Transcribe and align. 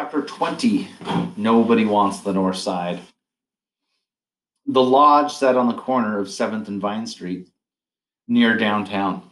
Chapter 0.00 0.22
20 0.22 0.88
Nobody 1.36 1.84
Wants 1.84 2.20
the 2.20 2.32
North 2.32 2.56
Side. 2.56 3.00
The 4.64 4.82
lodge 4.82 5.30
sat 5.30 5.58
on 5.58 5.68
the 5.68 5.74
corner 5.74 6.18
of 6.18 6.28
7th 6.28 6.68
and 6.68 6.80
Vine 6.80 7.06
Street, 7.06 7.50
near 8.26 8.56
downtown. 8.56 9.30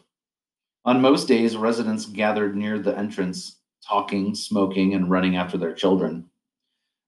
On 0.85 1.01
most 1.01 1.27
days, 1.27 1.57
residents 1.57 2.05
gathered 2.05 2.55
near 2.55 2.79
the 2.79 2.95
entrance, 2.99 3.63
talking, 3.83 4.35
smoking, 4.35 4.93
and 4.93 5.11
running 5.11 5.37
after 5.37 5.57
their 5.57 5.73
children. 5.73 6.29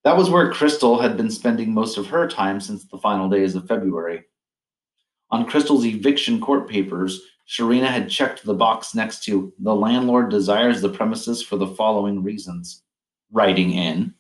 That 0.04 0.16
was 0.16 0.30
where 0.30 0.50
Crystal 0.50 0.98
had 0.98 1.18
been 1.18 1.30
spending 1.30 1.74
most 1.74 1.98
of 1.98 2.06
her 2.06 2.27
time 2.27 2.62
since 2.62 2.86
the 2.86 2.96
final 2.96 3.29
days 3.29 3.56
of 3.56 3.68
February. 3.68 4.24
On 5.30 5.45
Crystal's 5.45 5.84
eviction 5.84 6.40
court 6.40 6.66
papers, 6.66 7.20
Sherrena 7.46 7.88
had 7.88 8.08
checked 8.08 8.42
the 8.42 8.54
box 8.54 8.95
next 8.95 9.22
to 9.24 9.52
the 9.58 9.74
landlord 9.74 10.30
desires 10.30 10.80
the 10.80 10.88
premises 10.88 11.42
for 11.42 11.58
the 11.58 11.66
following 11.66 12.22
reasons 12.22 12.84
writing 13.32 13.72
in, 13.72 14.14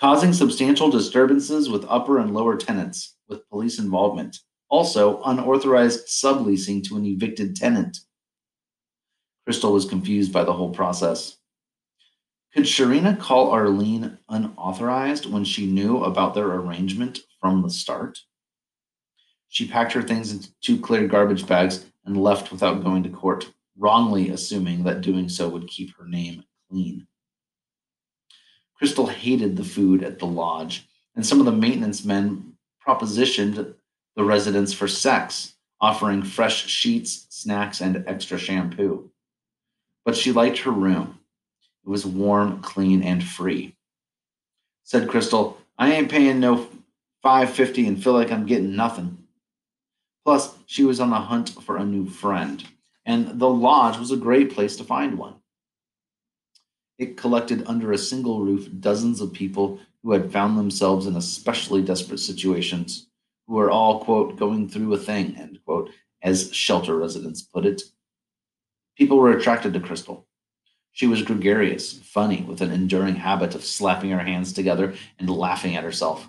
causing 0.00 0.32
substantial 0.32 0.90
disturbances 0.90 1.68
with 1.68 1.84
upper 1.88 2.18
and 2.18 2.34
lower 2.34 2.56
tenants 2.56 3.16
with 3.28 3.48
police 3.48 3.78
involvement, 3.78 4.38
also 4.68 5.22
unauthorized 5.22 6.06
subleasing 6.08 6.82
to 6.84 6.96
an 6.96 7.06
evicted 7.06 7.54
tenant. 7.54 7.98
Crystal 9.44 9.72
was 9.72 9.84
confused 9.84 10.32
by 10.32 10.44
the 10.44 10.52
whole 10.52 10.70
process. 10.70 11.36
Could 12.54 12.64
Sherrena 12.64 13.18
call 13.18 13.50
Arlene 13.50 14.18
unauthorized 14.28 15.26
when 15.26 15.44
she 15.44 15.66
knew 15.66 16.04
about 16.04 16.34
their 16.34 16.48
arrangement 16.48 17.20
from 17.40 17.62
the 17.62 17.70
start? 17.70 18.18
She 19.48 19.68
packed 19.68 19.92
her 19.92 20.02
things 20.02 20.32
into 20.32 20.50
two 20.62 20.78
clear 20.78 21.06
garbage 21.06 21.46
bags 21.46 21.86
and 22.04 22.16
left 22.16 22.50
without 22.50 22.82
going 22.82 23.02
to 23.02 23.08
court, 23.08 23.52
wrongly 23.78 24.30
assuming 24.30 24.84
that 24.84 25.00
doing 25.00 25.28
so 25.28 25.48
would 25.48 25.68
keep 25.68 25.96
her 25.96 26.06
name 26.06 26.44
clean. 26.70 27.06
Crystal 28.82 29.06
hated 29.06 29.56
the 29.56 29.62
food 29.62 30.02
at 30.02 30.18
the 30.18 30.26
lodge, 30.26 30.88
and 31.14 31.24
some 31.24 31.38
of 31.38 31.46
the 31.46 31.52
maintenance 31.52 32.04
men 32.04 32.54
propositioned 32.84 33.74
the 34.16 34.24
residents 34.24 34.72
for 34.72 34.88
sex, 34.88 35.54
offering 35.80 36.24
fresh 36.24 36.66
sheets, 36.66 37.28
snacks, 37.30 37.80
and 37.80 38.02
extra 38.08 38.36
shampoo. 38.36 39.08
But 40.04 40.16
she 40.16 40.32
liked 40.32 40.58
her 40.58 40.72
room. 40.72 41.20
It 41.86 41.90
was 41.90 42.04
warm, 42.04 42.60
clean, 42.60 43.04
and 43.04 43.22
free. 43.22 43.76
Said 44.82 45.08
Crystal, 45.08 45.58
I 45.78 45.92
ain't 45.92 46.10
paying 46.10 46.40
no 46.40 46.66
550 47.22 47.86
and 47.86 48.02
feel 48.02 48.14
like 48.14 48.32
I'm 48.32 48.46
getting 48.46 48.74
nothing. 48.74 49.16
Plus, 50.24 50.56
she 50.66 50.82
was 50.82 50.98
on 50.98 51.10
the 51.10 51.20
hunt 51.20 51.50
for 51.50 51.76
a 51.76 51.84
new 51.84 52.08
friend, 52.08 52.64
and 53.06 53.38
the 53.38 53.48
lodge 53.48 53.96
was 53.96 54.10
a 54.10 54.16
great 54.16 54.52
place 54.52 54.74
to 54.74 54.82
find 54.82 55.16
one. 55.16 55.34
It 56.98 57.16
collected 57.16 57.64
under 57.66 57.92
a 57.92 57.98
single 57.98 58.40
roof 58.40 58.68
dozens 58.80 59.20
of 59.20 59.32
people 59.32 59.80
who 60.02 60.12
had 60.12 60.32
found 60.32 60.58
themselves 60.58 61.06
in 61.06 61.16
especially 61.16 61.82
desperate 61.82 62.18
situations, 62.18 63.08
who 63.46 63.54
were 63.54 63.70
all, 63.70 64.04
quote, 64.04 64.36
going 64.36 64.68
through 64.68 64.92
a 64.94 64.98
thing, 64.98 65.36
end 65.36 65.58
quote, 65.64 65.90
as 66.22 66.54
shelter 66.54 66.96
residents 66.96 67.42
put 67.42 67.66
it. 67.66 67.82
People 68.96 69.18
were 69.18 69.32
attracted 69.32 69.72
to 69.72 69.80
Crystal. 69.80 70.26
She 70.92 71.06
was 71.06 71.22
gregarious, 71.22 71.98
funny, 71.98 72.42
with 72.42 72.60
an 72.60 72.70
enduring 72.70 73.16
habit 73.16 73.54
of 73.54 73.64
slapping 73.64 74.10
her 74.10 74.18
hands 74.18 74.52
together 74.52 74.94
and 75.18 75.30
laughing 75.30 75.74
at 75.74 75.84
herself. 75.84 76.28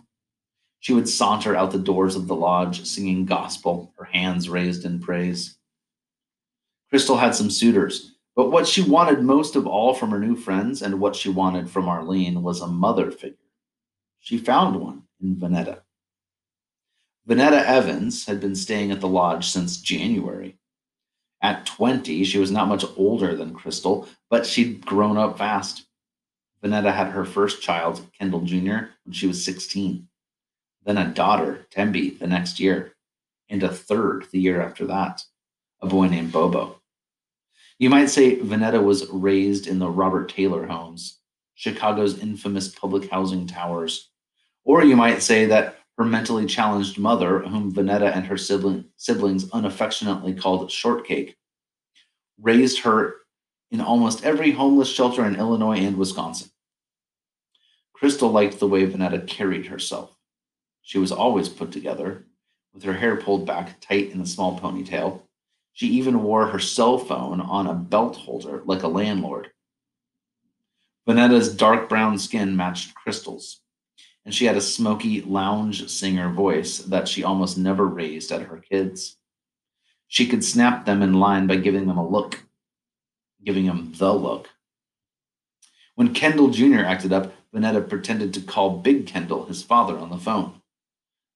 She 0.80 0.94
would 0.94 1.10
saunter 1.10 1.56
out 1.56 1.72
the 1.72 1.80
doors 1.80 2.16
of 2.16 2.28
the 2.28 2.36
lodge, 2.36 2.86
singing 2.86 3.26
gospel, 3.26 3.94
her 3.98 4.06
hands 4.06 4.50
raised 4.50 4.86
in 4.86 5.00
praise. 5.00 5.58
Crystal 6.90 7.18
had 7.18 7.36
some 7.36 7.50
suitors, 7.50 8.13
but 8.36 8.52
what 8.52 8.68
she 8.68 8.82
wanted 8.82 9.22
most 9.22 9.56
of 9.56 9.68
all 9.68 9.94
from 9.94 10.12
her 10.12 10.20
new 10.20 10.36
friends 10.36 10.82
and 10.82 11.00
what 11.00 11.16
she 11.16 11.30
wanted 11.30 11.70
from 11.70 11.88
Arlene 11.88 12.42
was 12.42 12.62
a 12.62 12.68
mother 12.68 13.12
figure. 13.12 13.38
She 14.20 14.38
found 14.38 14.80
one 14.80 15.04
in 15.22 15.36
Vanetta. 15.36 15.82
Vanetta 17.28 17.64
Evans 17.64 18.26
had 18.26 18.40
been 18.40 18.56
staying 18.56 18.92
at 18.92 19.02
the 19.02 19.08
lodge 19.08 19.48
since 19.48 19.78
January. 19.78 20.58
At 21.42 21.66
20, 21.66 22.24
she 22.24 22.40
was 22.40 22.52
not 22.52 22.68
much 22.68 22.86
older 22.96 23.36
than 23.36 23.54
Crystal, 23.54 24.08
but 24.30 24.46
she'd 24.46 24.86
grown 24.86 25.18
up 25.18 25.38
fast. 25.38 25.86
Vanetta 26.64 26.94
had 26.94 27.08
her 27.08 27.26
first 27.26 27.62
child, 27.62 28.06
Kendall 28.18 28.42
Jr., 28.42 28.88
when 29.04 29.12
she 29.12 29.28
was 29.28 29.44
16 29.44 30.08
then 30.86 30.98
a 30.98 31.14
daughter, 31.14 31.66
Tembi, 31.72 32.18
the 32.18 32.28
next 32.28 32.60
year, 32.60 32.96
and 33.50 33.64
a 33.64 33.70
third 33.70 34.28
the 34.32 34.40
year 34.40 34.62
after 34.62 34.86
that, 34.88 35.24
a 35.82 35.88
boy 35.88 36.08
named 36.08 36.32
Bobo. 36.32 36.82
You 37.84 37.90
might 37.90 38.10
say 38.10 38.38
Vanetta 38.38 38.82
was 38.82 39.10
raised 39.10 39.68
in 39.68 39.78
the 39.78 39.90
Robert 39.90 40.30
Taylor 40.30 40.66
homes, 40.66 41.20
Chicago's 41.54 42.18
infamous 42.18 42.70
public 42.70 43.10
housing 43.10 43.46
towers. 43.46 44.10
Or 44.64 44.86
you 44.86 44.96
might 44.96 45.22
say 45.22 45.48
that 45.48 45.80
her 45.98 46.06
mentally 46.06 46.46
challenged 46.46 46.98
mother, 46.98 47.40
whom 47.40 47.74
Vanetta 47.74 48.16
and 48.16 48.26
her 48.26 48.38
sibling, 48.38 48.86
siblings 48.96 49.52
unaffectionately 49.52 50.34
called 50.34 50.72
Shortcake, 50.72 51.36
raised 52.40 52.80
her 52.84 53.16
in 53.70 53.82
almost 53.82 54.24
every 54.24 54.52
homeless 54.52 54.88
shelter 54.90 55.26
in 55.26 55.36
Illinois 55.36 55.80
and 55.80 55.98
Wisconsin. 55.98 56.52
Crystal 57.92 58.30
liked 58.32 58.60
the 58.60 58.68
way 58.70 58.86
Vanetta 58.86 59.28
carried 59.28 59.66
herself. 59.66 60.16
She 60.84 61.00
was 61.00 61.12
always 61.12 61.50
put 61.50 61.74
together, 61.74 62.28
with 62.74 62.84
her 62.84 62.94
hair 62.94 63.18
pulled 63.18 63.46
back 63.46 63.82
tight 63.82 64.12
in 64.12 64.22
a 64.22 64.26
small 64.26 64.58
ponytail. 64.58 65.24
She 65.74 65.88
even 65.88 66.22
wore 66.22 66.48
her 66.48 66.60
cell 66.60 67.00
phone 67.00 67.42
on 67.42 67.66
a 67.66 67.74
belt 67.74 68.16
holder 68.16 68.62
like 68.66 68.84
a 68.84 68.88
landlord. 68.88 69.50
Vanetta's 71.08 71.54
dark 71.54 71.90
brown 71.90 72.18
skin 72.20 72.56
matched 72.56 72.94
Crystal's, 72.94 73.60
and 74.24 74.34
she 74.34 74.46
had 74.46 74.56
a 74.56 74.62
smoky 74.62 75.22
lounge 75.22 75.90
singer 75.90 76.30
voice 76.30 76.78
that 76.78 77.08
she 77.08 77.24
almost 77.24 77.58
never 77.58 77.86
raised 77.86 78.32
at 78.32 78.44
her 78.44 78.58
kids. 78.58 79.18
She 80.08 80.28
could 80.28 80.46
snap 80.46 80.86
them 80.86 81.02
in 81.02 81.16
line 81.16 81.48
by 81.48 81.56
giving 81.56 81.88
them 81.88 81.98
a 81.98 82.08
look, 82.08 82.44
giving 83.44 83.66
them 83.66 83.94
the 83.98 84.14
look. 84.14 84.50
When 85.96 86.14
Kendall 86.14 86.50
Jr. 86.50 86.82
acted 86.82 87.12
up, 87.12 87.34
Vanetta 87.54 87.88
pretended 87.88 88.34
to 88.36 88.42
call 88.42 88.78
Big 88.78 89.08
Kendall, 89.08 89.46
his 89.46 89.64
father, 89.64 89.98
on 89.98 90.10
the 90.10 90.18
phone. 90.18 90.62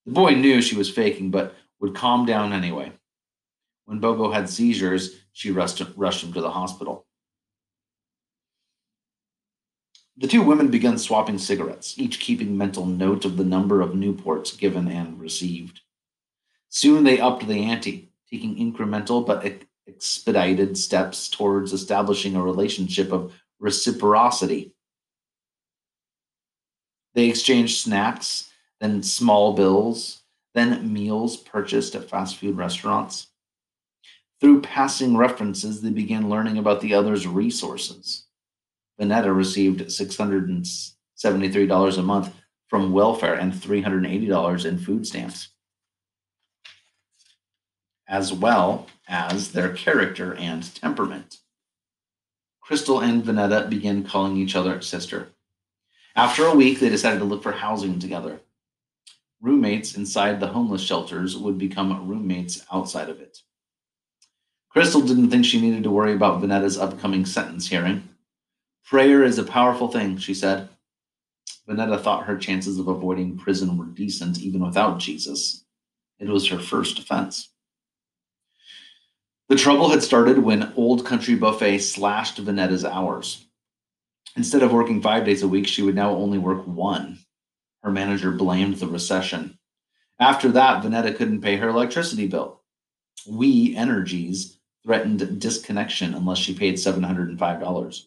The 0.06 0.12
boy 0.12 0.36
knew 0.36 0.62
she 0.62 0.78
was 0.78 0.90
faking, 0.90 1.32
but 1.32 1.56
would 1.80 1.96
calm 1.96 2.26
down 2.26 2.54
anyway. 2.54 2.92
When 3.88 4.00
Bobo 4.00 4.32
had 4.32 4.50
seizures, 4.50 5.16
she 5.32 5.50
rushed, 5.50 5.82
rushed 5.96 6.24
him 6.24 6.34
to 6.34 6.42
the 6.42 6.52
hospital. 6.52 7.08
The 10.18 10.28
two 10.28 10.42
women 10.42 10.70
began 10.70 10.98
swapping 10.98 11.38
cigarettes, 11.38 11.98
each 11.98 12.20
keeping 12.20 12.58
mental 12.58 12.86
note 12.86 13.24
of 13.24 13.38
the 13.38 13.46
number 13.46 13.80
of 13.80 13.92
Newports 13.92 14.58
given 14.58 14.90
and 14.90 15.20
received. 15.20 15.82
Soon 16.68 17.06
they 17.06 17.20
upped 17.20 17.48
the 17.48 17.64
ante, 17.64 18.12
taking 18.30 18.58
incremental 18.58 19.26
but 19.26 19.64
expedited 19.88 20.78
steps 20.78 21.30
towards 21.30 21.72
establishing 21.72 22.36
a 22.36 22.44
relationship 22.44 23.14
of 23.14 23.34
reciprocity. 23.58 24.74
They 27.14 27.30
exchanged 27.30 27.78
snacks 27.78 28.52
then 28.80 29.02
small 29.02 29.54
bills, 29.54 30.24
then 30.54 30.92
meals 30.92 31.38
purchased 31.38 31.96
at 31.96 32.10
fast 32.10 32.38
food 32.38 32.58
restaurants. 32.58 33.28
Through 34.40 34.62
passing 34.62 35.18
references, 35.18 35.82
they 35.82 35.90
began 35.90 36.30
learning 36.30 36.58
about 36.58 36.82
the 36.82 36.94
other's 36.94 37.26
resources. 37.26 38.26
Vanetta 39.00 39.36
received 39.36 39.82
$673 39.82 41.98
a 41.98 42.02
month 42.02 42.34
from 42.68 42.92
welfare 42.92 43.34
and 43.34 43.54
$380 43.54 44.66
in 44.66 44.78
food 44.78 45.08
stamps, 45.08 45.50
as 48.08 48.34
well 48.34 48.88
as 49.08 49.52
their 49.52 49.74
character 49.74 50.36
and 50.36 50.76
temperament. 50.76 51.38
Crystal 52.62 53.00
and 53.00 53.24
Vanetta 53.24 53.68
began 53.70 54.04
calling 54.04 54.38
each 54.38 54.56
other 54.56 54.82
sister. 54.82 55.30
After 56.16 56.46
a 56.46 56.56
week, 56.56 56.80
they 56.80 56.90
decided 56.90 57.20
to 57.20 57.26
look 57.26 57.44
for 57.44 57.54
housing 57.54 58.00
together 58.00 58.42
roommates 59.42 59.96
inside 59.96 60.40
the 60.40 60.48
homeless 60.48 60.82
shelters 60.82 61.38
would 61.38 61.58
become 61.58 62.08
roommates 62.08 62.66
outside 62.72 63.10
of 63.10 63.20
it. 63.20 63.40
Crystal 64.78 65.02
didn't 65.02 65.32
think 65.32 65.44
she 65.44 65.60
needed 65.60 65.82
to 65.82 65.90
worry 65.90 66.14
about 66.14 66.40
Vanetta's 66.40 66.78
upcoming 66.78 67.26
sentence 67.26 67.68
hearing. 67.68 68.08
Prayer 68.86 69.24
is 69.24 69.40
a 69.40 69.44
powerful 69.44 69.88
thing, 69.88 70.20
she 70.20 70.36
said. 70.36 70.70
Vanetta 71.68 72.00
thought 72.00 72.26
her 72.28 72.38
chances 72.38 72.78
of 72.78 72.88
avoiding 72.88 73.40
prison 73.40 73.76
were 73.76 73.86
decent 73.88 74.40
even 74.40 74.64
without 74.64 75.00
Jesus. 75.00 75.66
It 76.20 76.30
was 76.30 76.48
her 76.50 76.60
first 76.60 77.00
offense. 77.00 77.50
The 79.50 79.56
trouble 79.56 79.90
had 79.90 80.04
started 80.04 80.38
when 80.38 80.72
Old 80.76 81.08
Country 81.08 81.34
Buffet 81.34 81.80
slashed 81.80 82.38
Vanetta's 82.38 82.86
hours. 82.86 83.48
Instead 84.36 84.62
of 84.62 84.74
working 84.74 85.02
five 85.02 85.26
days 85.26 85.42
a 85.42 85.48
week, 85.48 85.66
she 85.66 85.82
would 85.82 85.96
now 85.96 86.12
only 86.12 86.38
work 86.38 86.68
one. 86.68 87.18
Her 87.82 87.90
manager 87.90 88.30
blamed 88.30 88.76
the 88.76 88.86
recession. 88.86 89.58
After 90.20 90.50
that, 90.50 90.84
Vanetta 90.84 91.16
couldn't 91.16 91.42
pay 91.42 91.56
her 91.56 91.70
electricity 91.70 92.28
bill. 92.28 92.62
We 93.28 93.76
Energies 93.76 94.57
threatened 94.88 95.42
disconnection 95.42 96.14
unless 96.14 96.38
she 96.38 96.54
paid 96.54 96.76
$705. 96.76 98.04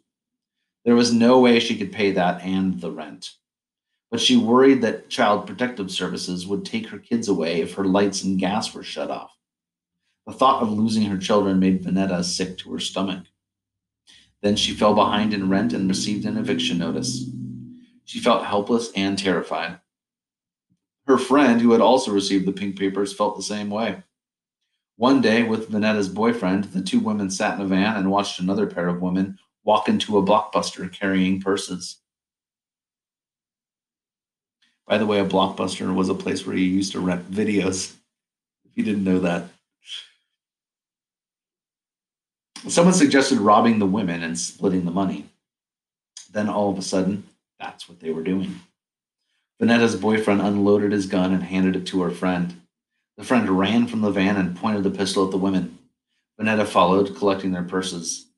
There 0.86 0.94
was 0.94 1.12
no 1.12 1.38
way 1.38 1.60
she 1.60 1.76
could 1.76 1.92
pay 1.92 2.12
that 2.12 2.40
and 2.40 2.80
the 2.80 2.90
rent. 2.90 3.32
But 4.10 4.18
she 4.18 4.38
worried 4.38 4.80
that 4.80 5.10
Child 5.10 5.46
Protective 5.46 5.90
Services 5.90 6.46
would 6.46 6.64
take 6.64 6.88
her 6.88 6.98
kids 6.98 7.28
away 7.28 7.60
if 7.60 7.74
her 7.74 7.84
lights 7.84 8.24
and 8.24 8.38
gas 8.38 8.72
were 8.72 8.82
shut 8.82 9.10
off. 9.10 9.36
The 10.26 10.32
thought 10.32 10.62
of 10.62 10.72
losing 10.72 11.02
her 11.02 11.18
children 11.18 11.60
made 11.60 11.84
Vanetta 11.84 12.24
sick 12.24 12.56
to 12.58 12.72
her 12.72 12.80
stomach. 12.80 13.26
Then 14.40 14.56
she 14.56 14.72
fell 14.72 14.94
behind 14.94 15.34
in 15.34 15.50
rent 15.50 15.74
and 15.74 15.86
received 15.86 16.24
an 16.24 16.38
eviction 16.38 16.78
notice. 16.78 17.26
She 18.06 18.20
felt 18.20 18.46
helpless 18.46 18.90
and 18.96 19.18
terrified. 19.18 19.80
Her 21.06 21.18
friend, 21.18 21.60
who 21.60 21.72
had 21.72 21.82
also 21.82 22.10
received 22.10 22.46
the 22.46 22.52
pink 22.52 22.78
papers, 22.78 23.12
felt 23.12 23.36
the 23.36 23.42
same 23.42 23.68
way. 23.68 24.02
One 25.00 25.22
day, 25.22 25.44
with 25.44 25.70
Vanetta's 25.70 26.10
boyfriend, 26.10 26.64
the 26.64 26.82
two 26.82 27.00
women 27.00 27.30
sat 27.30 27.58
in 27.58 27.64
a 27.64 27.66
van 27.66 27.96
and 27.96 28.10
watched 28.10 28.38
another 28.38 28.66
pair 28.66 28.86
of 28.86 29.00
women 29.00 29.38
walk 29.64 29.88
into 29.88 30.18
a 30.18 30.22
blockbuster 30.22 30.92
carrying 30.92 31.40
purses. 31.40 31.96
By 34.86 34.98
the 34.98 35.06
way, 35.06 35.18
a 35.18 35.24
blockbuster 35.24 35.94
was 35.94 36.10
a 36.10 36.14
place 36.14 36.46
where 36.46 36.54
you 36.54 36.66
used 36.66 36.92
to 36.92 37.00
rent 37.00 37.30
videos. 37.30 37.94
If 38.66 38.76
you 38.76 38.84
didn't 38.84 39.04
know 39.04 39.20
that. 39.20 39.44
Someone 42.68 42.92
suggested 42.92 43.38
robbing 43.38 43.78
the 43.78 43.86
women 43.86 44.22
and 44.22 44.38
splitting 44.38 44.84
the 44.84 44.90
money. 44.90 45.24
Then 46.30 46.46
all 46.50 46.68
of 46.68 46.76
a 46.76 46.82
sudden, 46.82 47.24
that's 47.58 47.88
what 47.88 48.00
they 48.00 48.10
were 48.10 48.22
doing. 48.22 48.60
Vanetta's 49.62 49.96
boyfriend 49.96 50.42
unloaded 50.42 50.92
his 50.92 51.06
gun 51.06 51.32
and 51.32 51.42
handed 51.42 51.74
it 51.74 51.86
to 51.86 52.02
her 52.02 52.10
friend. 52.10 52.59
The 53.20 53.26
friend 53.26 53.50
ran 53.50 53.86
from 53.86 54.00
the 54.00 54.10
van 54.10 54.38
and 54.38 54.56
pointed 54.56 54.82
the 54.82 54.90
pistol 54.90 55.26
at 55.26 55.30
the 55.30 55.36
women. 55.36 55.78
Vanetta 56.40 56.66
followed, 56.66 57.14
collecting 57.16 57.52
their 57.52 57.62
purses. 57.62 58.30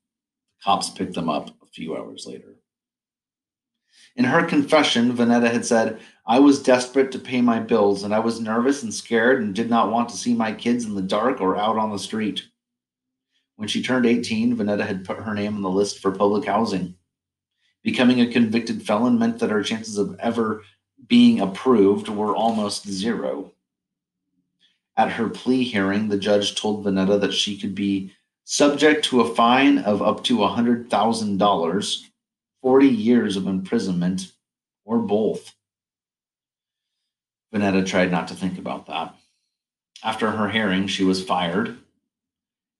The 0.58 0.64
cops 0.64 0.90
picked 0.90 1.14
them 1.14 1.28
up 1.28 1.50
a 1.62 1.66
few 1.66 1.96
hours 1.96 2.26
later. 2.26 2.56
In 4.16 4.24
her 4.24 4.44
confession, 4.44 5.12
Vanetta 5.16 5.52
had 5.52 5.64
said, 5.64 6.00
I 6.26 6.40
was 6.40 6.60
desperate 6.60 7.12
to 7.12 7.20
pay 7.20 7.40
my 7.40 7.60
bills, 7.60 8.02
and 8.02 8.12
I 8.12 8.18
was 8.18 8.40
nervous 8.40 8.82
and 8.82 8.92
scared 8.92 9.40
and 9.40 9.54
did 9.54 9.70
not 9.70 9.92
want 9.92 10.08
to 10.08 10.16
see 10.16 10.34
my 10.34 10.50
kids 10.52 10.84
in 10.84 10.96
the 10.96 11.00
dark 11.00 11.40
or 11.40 11.56
out 11.56 11.78
on 11.78 11.92
the 11.92 11.96
street. 11.96 12.42
When 13.54 13.68
she 13.68 13.84
turned 13.84 14.04
18, 14.04 14.56
Vanetta 14.56 14.84
had 14.84 15.04
put 15.04 15.18
her 15.18 15.32
name 15.32 15.54
on 15.54 15.62
the 15.62 15.70
list 15.70 16.00
for 16.00 16.10
public 16.10 16.46
housing. 16.46 16.96
Becoming 17.84 18.20
a 18.20 18.32
convicted 18.32 18.82
felon 18.84 19.16
meant 19.16 19.38
that 19.38 19.50
her 19.50 19.62
chances 19.62 19.96
of 19.96 20.18
ever 20.18 20.64
being 21.06 21.38
approved 21.38 22.08
were 22.08 22.34
almost 22.34 22.88
zero. 22.88 23.52
At 24.96 25.12
her 25.12 25.28
plea 25.28 25.64
hearing, 25.64 26.08
the 26.08 26.18
judge 26.18 26.54
told 26.54 26.84
Vanetta 26.84 27.20
that 27.20 27.32
she 27.32 27.58
could 27.58 27.74
be 27.74 28.12
subject 28.44 29.04
to 29.06 29.20
a 29.20 29.34
fine 29.34 29.78
of 29.78 30.02
up 30.02 30.22
to 30.24 30.38
$100,000, 30.38 32.06
40 32.60 32.86
years 32.86 33.36
of 33.36 33.46
imprisonment, 33.46 34.32
or 34.84 34.98
both. 34.98 35.54
Vanetta 37.52 37.86
tried 37.86 38.10
not 38.10 38.28
to 38.28 38.34
think 38.34 38.58
about 38.58 38.86
that. 38.86 39.14
After 40.02 40.32
her 40.32 40.48
hearing, 40.48 40.86
she 40.86 41.04
was 41.04 41.24
fired 41.24 41.78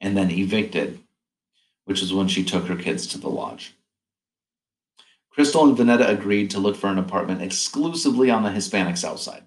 and 0.01 0.17
then 0.17 0.31
evicted, 0.31 1.01
which 1.85 2.03
is 2.03 2.13
when 2.13 2.29
she 2.29 2.45
took 2.45 2.67
her 2.67 2.77
kids 2.77 3.07
to 3.09 3.19
the 3.19 3.29
lodge. 3.29 3.75
Crystal 5.31 5.65
and 5.65 5.77
Vanetta 5.77 6.09
agreed 6.09 6.51
to 6.51 6.59
look 6.59 6.77
for 6.77 6.89
an 6.89 6.99
apartment 6.99 7.41
exclusively 7.41 8.31
on 8.31 8.43
the 8.43 8.51
Hispanic 8.51 8.97
South 8.97 9.21
Side. 9.21 9.47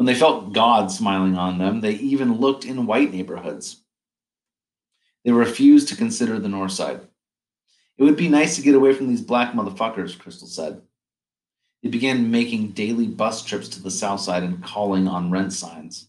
When 0.00 0.06
they 0.06 0.14
felt 0.14 0.54
God 0.54 0.90
smiling 0.90 1.36
on 1.36 1.58
them, 1.58 1.82
they 1.82 1.92
even 1.92 2.38
looked 2.38 2.64
in 2.64 2.86
white 2.86 3.12
neighborhoods. 3.12 3.82
They 5.26 5.30
refused 5.30 5.88
to 5.88 5.94
consider 5.94 6.38
the 6.38 6.48
North 6.48 6.72
Side. 6.72 7.02
It 7.98 8.04
would 8.04 8.16
be 8.16 8.30
nice 8.30 8.56
to 8.56 8.62
get 8.62 8.74
away 8.74 8.94
from 8.94 9.08
these 9.08 9.20
black 9.20 9.52
motherfuckers, 9.52 10.18
Crystal 10.18 10.48
said. 10.48 10.80
They 11.82 11.90
began 11.90 12.30
making 12.30 12.68
daily 12.68 13.08
bus 13.08 13.44
trips 13.44 13.68
to 13.68 13.82
the 13.82 13.90
South 13.90 14.20
Side 14.20 14.42
and 14.42 14.64
calling 14.64 15.06
on 15.06 15.30
rent 15.30 15.52
signs. 15.52 16.08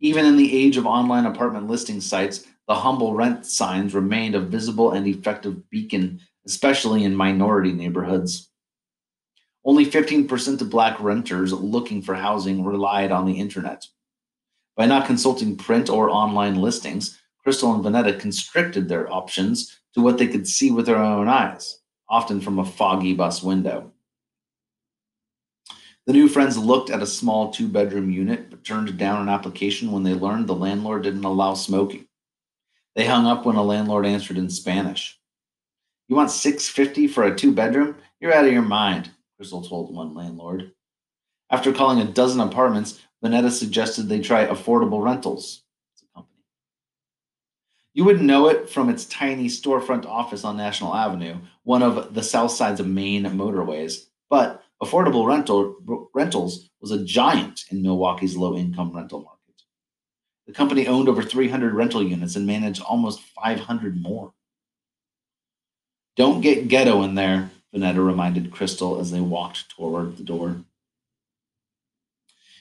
Even 0.00 0.26
in 0.26 0.36
the 0.36 0.52
age 0.52 0.76
of 0.76 0.84
online 0.84 1.26
apartment 1.26 1.68
listing 1.68 2.00
sites, 2.00 2.44
the 2.66 2.74
humble 2.74 3.14
rent 3.14 3.46
signs 3.46 3.94
remained 3.94 4.34
a 4.34 4.40
visible 4.40 4.90
and 4.90 5.06
effective 5.06 5.70
beacon 5.70 6.20
especially 6.44 7.04
in 7.04 7.14
minority 7.14 7.72
neighborhoods. 7.72 8.50
Only 9.66 9.84
15% 9.84 10.60
of 10.60 10.70
Black 10.70 11.00
renters 11.00 11.52
looking 11.52 12.00
for 12.00 12.14
housing 12.14 12.64
relied 12.64 13.10
on 13.10 13.26
the 13.26 13.40
internet. 13.40 13.84
By 14.76 14.86
not 14.86 15.08
consulting 15.08 15.56
print 15.56 15.90
or 15.90 16.08
online 16.08 16.54
listings, 16.54 17.20
Crystal 17.42 17.74
and 17.74 17.84
Vanetta 17.84 18.18
constricted 18.18 18.88
their 18.88 19.12
options 19.12 19.80
to 19.94 20.00
what 20.00 20.18
they 20.18 20.28
could 20.28 20.46
see 20.46 20.70
with 20.70 20.86
their 20.86 20.98
own 20.98 21.26
eyes, 21.26 21.80
often 22.08 22.40
from 22.40 22.60
a 22.60 22.64
foggy 22.64 23.12
bus 23.12 23.42
window. 23.42 23.90
The 26.06 26.12
new 26.12 26.28
friends 26.28 26.56
looked 26.56 26.90
at 26.90 27.02
a 27.02 27.06
small 27.06 27.50
two 27.50 27.66
bedroom 27.66 28.08
unit, 28.12 28.50
but 28.50 28.62
turned 28.62 28.96
down 28.96 29.22
an 29.22 29.28
application 29.28 29.90
when 29.90 30.04
they 30.04 30.14
learned 30.14 30.46
the 30.46 30.54
landlord 30.54 31.02
didn't 31.02 31.24
allow 31.24 31.54
smoking. 31.54 32.06
They 32.94 33.06
hung 33.06 33.26
up 33.26 33.44
when 33.44 33.56
a 33.56 33.64
landlord 33.64 34.06
answered 34.06 34.38
in 34.38 34.48
Spanish. 34.48 35.18
You 36.06 36.14
want 36.14 36.30
650 36.30 37.08
for 37.08 37.24
a 37.24 37.34
two 37.34 37.52
bedroom? 37.52 37.96
You're 38.20 38.32
out 38.32 38.44
of 38.44 38.52
your 38.52 38.62
mind, 38.62 39.10
Crystal 39.36 39.62
told 39.62 39.94
one 39.94 40.14
landlord. 40.14 40.72
After 41.50 41.72
calling 41.72 42.00
a 42.00 42.10
dozen 42.10 42.40
apartments, 42.40 43.00
Vanetta 43.22 43.50
suggested 43.50 44.04
they 44.04 44.20
try 44.20 44.46
affordable 44.46 45.02
rentals. 45.02 45.62
It's 45.94 46.02
a 46.02 46.14
company. 46.14 46.42
You 47.92 48.04
wouldn't 48.04 48.24
know 48.24 48.48
it 48.48 48.68
from 48.68 48.88
its 48.88 49.04
tiny 49.04 49.46
storefront 49.46 50.06
office 50.06 50.44
on 50.44 50.56
National 50.56 50.94
Avenue, 50.94 51.36
one 51.64 51.82
of 51.82 52.14
the 52.14 52.22
South 52.22 52.50
Side's 52.50 52.80
of 52.80 52.86
main 52.86 53.24
motorways. 53.24 54.06
But 54.28 54.62
affordable 54.82 55.26
rental 55.26 55.76
rentals 56.14 56.70
was 56.80 56.90
a 56.90 57.04
giant 57.04 57.64
in 57.70 57.82
Milwaukee's 57.82 58.36
low 58.36 58.56
income 58.56 58.92
rental 58.94 59.20
market. 59.20 59.36
The 60.46 60.52
company 60.52 60.86
owned 60.86 61.08
over 61.08 61.22
300 61.22 61.74
rental 61.74 62.02
units 62.02 62.36
and 62.36 62.46
managed 62.46 62.82
almost 62.82 63.20
500 63.20 64.00
more. 64.00 64.32
Don't 66.16 66.40
get 66.40 66.68
ghetto 66.68 67.02
in 67.02 67.14
there, 67.14 67.50
Vanetta 67.76 68.04
reminded 68.04 68.50
Crystal 68.50 68.98
as 68.98 69.10
they 69.10 69.20
walked 69.20 69.68
toward 69.68 70.16
the 70.16 70.24
door. 70.24 70.62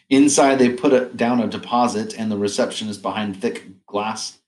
Inside, 0.09 0.59
they 0.59 0.69
put 0.69 0.93
a, 0.93 1.05
down 1.05 1.41
a 1.41 1.47
deposit, 1.47 2.13
and 2.17 2.31
the 2.31 2.37
receptionist 2.37 3.01
behind 3.01 3.41
thick 3.41 3.85
glass 3.85 4.39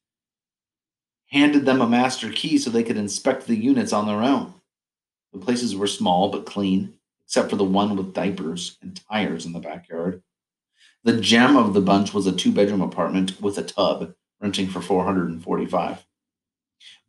handed 1.32 1.66
them 1.66 1.82
a 1.82 1.90
master 1.90 2.32
key 2.32 2.58
so 2.58 2.70
they 2.70 2.84
could 2.84 2.98
inspect 2.98 3.48
the 3.48 3.56
units 3.56 3.94
on 3.94 4.08
their 4.08 4.22
own. 4.22 4.54
The 5.34 5.40
places 5.40 5.76
were 5.76 5.88
small 5.88 6.30
but 6.30 6.46
clean, 6.46 6.94
except 7.26 7.50
for 7.50 7.56
the 7.56 7.64
one 7.64 7.96
with 7.96 8.14
diapers 8.14 8.78
and 8.82 9.00
tires 9.10 9.46
in 9.46 9.54
the 9.54 9.60
backyard. 9.60 10.22
The 11.04 11.20
gem 11.20 11.56
of 11.56 11.74
the 11.74 11.82
bunch 11.82 12.14
was 12.14 12.28
a 12.28 12.32
two 12.32 12.52
bedroom 12.52 12.82
apartment 12.82 13.42
with 13.42 13.58
a 13.58 13.64
tub, 13.64 14.14
renting 14.42 14.68
for 14.68 14.82
445. 14.82 16.06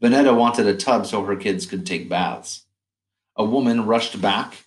Vanetta 0.02 0.36
wanted 0.36 0.66
a 0.66 0.76
tub 0.76 1.06
so 1.06 1.24
her 1.24 1.36
kids 1.36 1.66
could 1.66 1.84
take 1.84 2.08
baths. 2.08 2.64
A 3.38 3.45
woman 3.45 3.87
rushed 3.87 4.21
back 4.21 4.64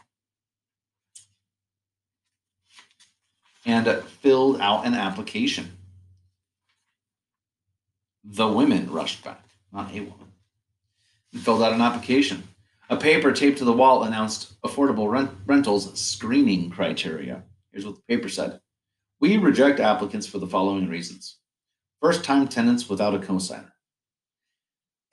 and 3.65 3.87
filled 4.21 4.59
out 4.59 4.85
an 4.85 4.95
application. 4.95 5.77
The 8.23 8.47
women 8.47 8.89
rushed 8.91 9.23
back, 9.23 9.43
not 9.71 9.93
a 9.93 9.99
woman, 9.99 10.31
and 11.33 11.41
filled 11.41 11.61
out 11.61 11.73
an 11.73 11.81
application. 11.81 12.43
A 12.89 12.97
paper 12.97 13.31
taped 13.31 13.59
to 13.59 13.65
the 13.65 13.73
wall 13.73 14.03
announced 14.03 14.59
affordable 14.63 15.11
rent- 15.11 15.31
rentals 15.45 15.99
screening 15.99 16.69
criteria. 16.69 17.43
Here's 17.71 17.85
what 17.85 17.95
the 17.95 18.01
paper 18.07 18.29
said 18.29 18.59
We 19.19 19.37
reject 19.37 19.79
applicants 19.79 20.27
for 20.27 20.39
the 20.39 20.47
following 20.47 20.87
reasons 20.89 21.37
first 22.01 22.23
time 22.23 22.47
tenants 22.47 22.89
without 22.89 23.13
a 23.13 23.19
cosigner 23.19 23.71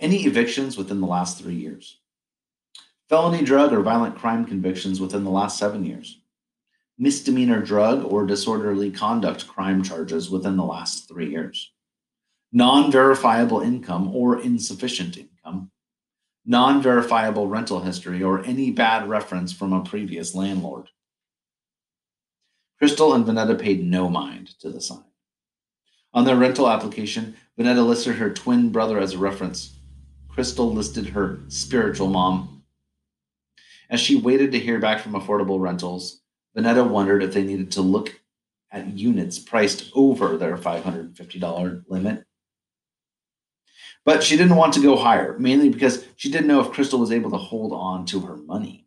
any 0.00 0.24
evictions 0.24 0.78
within 0.78 1.00
the 1.00 1.06
last 1.06 1.38
three 1.38 1.54
years. 1.54 2.00
Felony 3.08 3.42
drug 3.42 3.72
or 3.72 3.80
violent 3.80 4.18
crime 4.18 4.44
convictions 4.44 5.00
within 5.00 5.24
the 5.24 5.30
last 5.30 5.58
seven 5.58 5.84
years. 5.84 6.20
Misdemeanor 6.98 7.62
drug 7.62 8.04
or 8.04 8.26
disorderly 8.26 8.90
conduct 8.90 9.48
crime 9.48 9.82
charges 9.82 10.28
within 10.28 10.56
the 10.56 10.64
last 10.64 11.08
three 11.08 11.30
years. 11.30 11.72
Non 12.52 12.92
verifiable 12.92 13.60
income 13.60 14.14
or 14.14 14.40
insufficient 14.40 15.16
income. 15.16 15.70
Non 16.44 16.82
verifiable 16.82 17.46
rental 17.46 17.80
history 17.80 18.22
or 18.22 18.44
any 18.44 18.70
bad 18.70 19.08
reference 19.08 19.52
from 19.52 19.72
a 19.72 19.84
previous 19.84 20.34
landlord. 20.34 20.88
Crystal 22.78 23.14
and 23.14 23.24
Vanetta 23.24 23.58
paid 23.58 23.84
no 23.84 24.08
mind 24.08 24.58
to 24.60 24.70
the 24.70 24.80
sign. 24.80 25.04
On 26.12 26.24
their 26.24 26.36
rental 26.36 26.68
application, 26.68 27.36
Vanetta 27.58 27.86
listed 27.86 28.16
her 28.16 28.30
twin 28.30 28.70
brother 28.70 28.98
as 28.98 29.14
a 29.14 29.18
reference. 29.18 29.74
Crystal 30.28 30.72
listed 30.72 31.08
her 31.08 31.40
spiritual 31.48 32.08
mom. 32.08 32.57
As 33.90 34.00
she 34.00 34.16
waited 34.16 34.52
to 34.52 34.58
hear 34.58 34.78
back 34.78 35.00
from 35.00 35.12
affordable 35.12 35.60
rentals, 35.60 36.20
Vanetta 36.56 36.86
wondered 36.88 37.22
if 37.22 37.32
they 37.32 37.42
needed 37.42 37.72
to 37.72 37.82
look 37.82 38.20
at 38.70 38.98
units 38.98 39.38
priced 39.38 39.90
over 39.94 40.36
their 40.36 40.56
$550 40.56 41.84
limit. 41.88 42.24
But 44.04 44.22
she 44.22 44.36
didn't 44.36 44.56
want 44.56 44.74
to 44.74 44.82
go 44.82 44.96
higher, 44.96 45.38
mainly 45.38 45.68
because 45.68 46.04
she 46.16 46.30
didn't 46.30 46.46
know 46.46 46.60
if 46.60 46.72
Crystal 46.72 46.98
was 46.98 47.12
able 47.12 47.30
to 47.30 47.36
hold 47.36 47.72
on 47.72 48.06
to 48.06 48.20
her 48.20 48.36
money. 48.36 48.86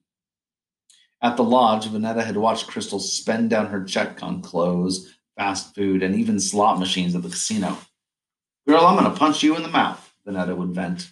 At 1.21 1.37
the 1.37 1.43
lodge, 1.43 1.87
Vanetta 1.87 2.23
had 2.23 2.37
watched 2.37 2.67
Crystal 2.67 2.99
spend 2.99 3.49
down 3.49 3.67
her 3.67 3.83
check 3.83 4.23
on 4.23 4.41
clothes, 4.41 5.15
fast 5.37 5.75
food, 5.75 6.01
and 6.01 6.15
even 6.15 6.39
slot 6.39 6.79
machines 6.79 7.15
at 7.15 7.21
the 7.21 7.29
casino. 7.29 7.77
Girl, 8.67 8.85
I'm 8.85 8.97
going 8.97 9.11
to 9.11 9.19
punch 9.19 9.43
you 9.43 9.55
in 9.55 9.63
the 9.63 9.69
mouth, 9.69 10.13
Vanetta 10.25 10.55
would 10.55 10.69
vent. 10.69 11.11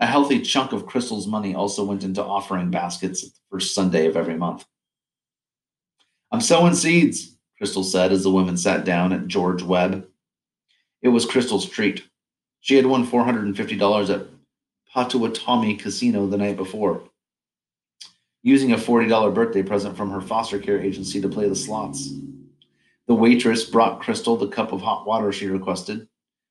A 0.00 0.06
healthy 0.06 0.40
chunk 0.40 0.72
of 0.72 0.86
Crystal's 0.86 1.26
money 1.26 1.54
also 1.54 1.84
went 1.84 2.04
into 2.04 2.22
offering 2.22 2.70
baskets 2.70 3.24
at 3.24 3.30
the 3.30 3.40
first 3.50 3.74
Sunday 3.74 4.06
of 4.06 4.16
every 4.16 4.36
month. 4.36 4.64
I'm 6.30 6.40
sowing 6.40 6.74
seeds, 6.74 7.36
Crystal 7.56 7.82
said 7.82 8.12
as 8.12 8.22
the 8.22 8.30
women 8.30 8.56
sat 8.56 8.84
down 8.84 9.12
at 9.12 9.26
George 9.26 9.62
Webb. 9.62 10.06
It 11.02 11.08
was 11.08 11.26
Crystal's 11.26 11.68
treat. 11.68 12.04
She 12.60 12.76
had 12.76 12.86
won 12.86 13.06
$450 13.06 14.10
at 14.14 14.26
Potawatomi 14.92 15.76
Casino 15.76 16.26
the 16.26 16.36
night 16.36 16.56
before, 16.56 17.02
using 18.42 18.72
a 18.72 18.76
$40 18.76 19.34
birthday 19.34 19.62
present 19.62 19.96
from 19.96 20.10
her 20.10 20.20
foster 20.20 20.58
care 20.58 20.80
agency 20.80 21.20
to 21.20 21.28
play 21.28 21.48
the 21.48 21.56
slots. 21.56 22.12
The 23.06 23.14
waitress 23.14 23.64
brought 23.64 24.00
Crystal 24.00 24.36
the 24.36 24.48
cup 24.48 24.72
of 24.72 24.80
hot 24.80 25.06
water 25.06 25.32
she 25.32 25.46
requested. 25.46 26.08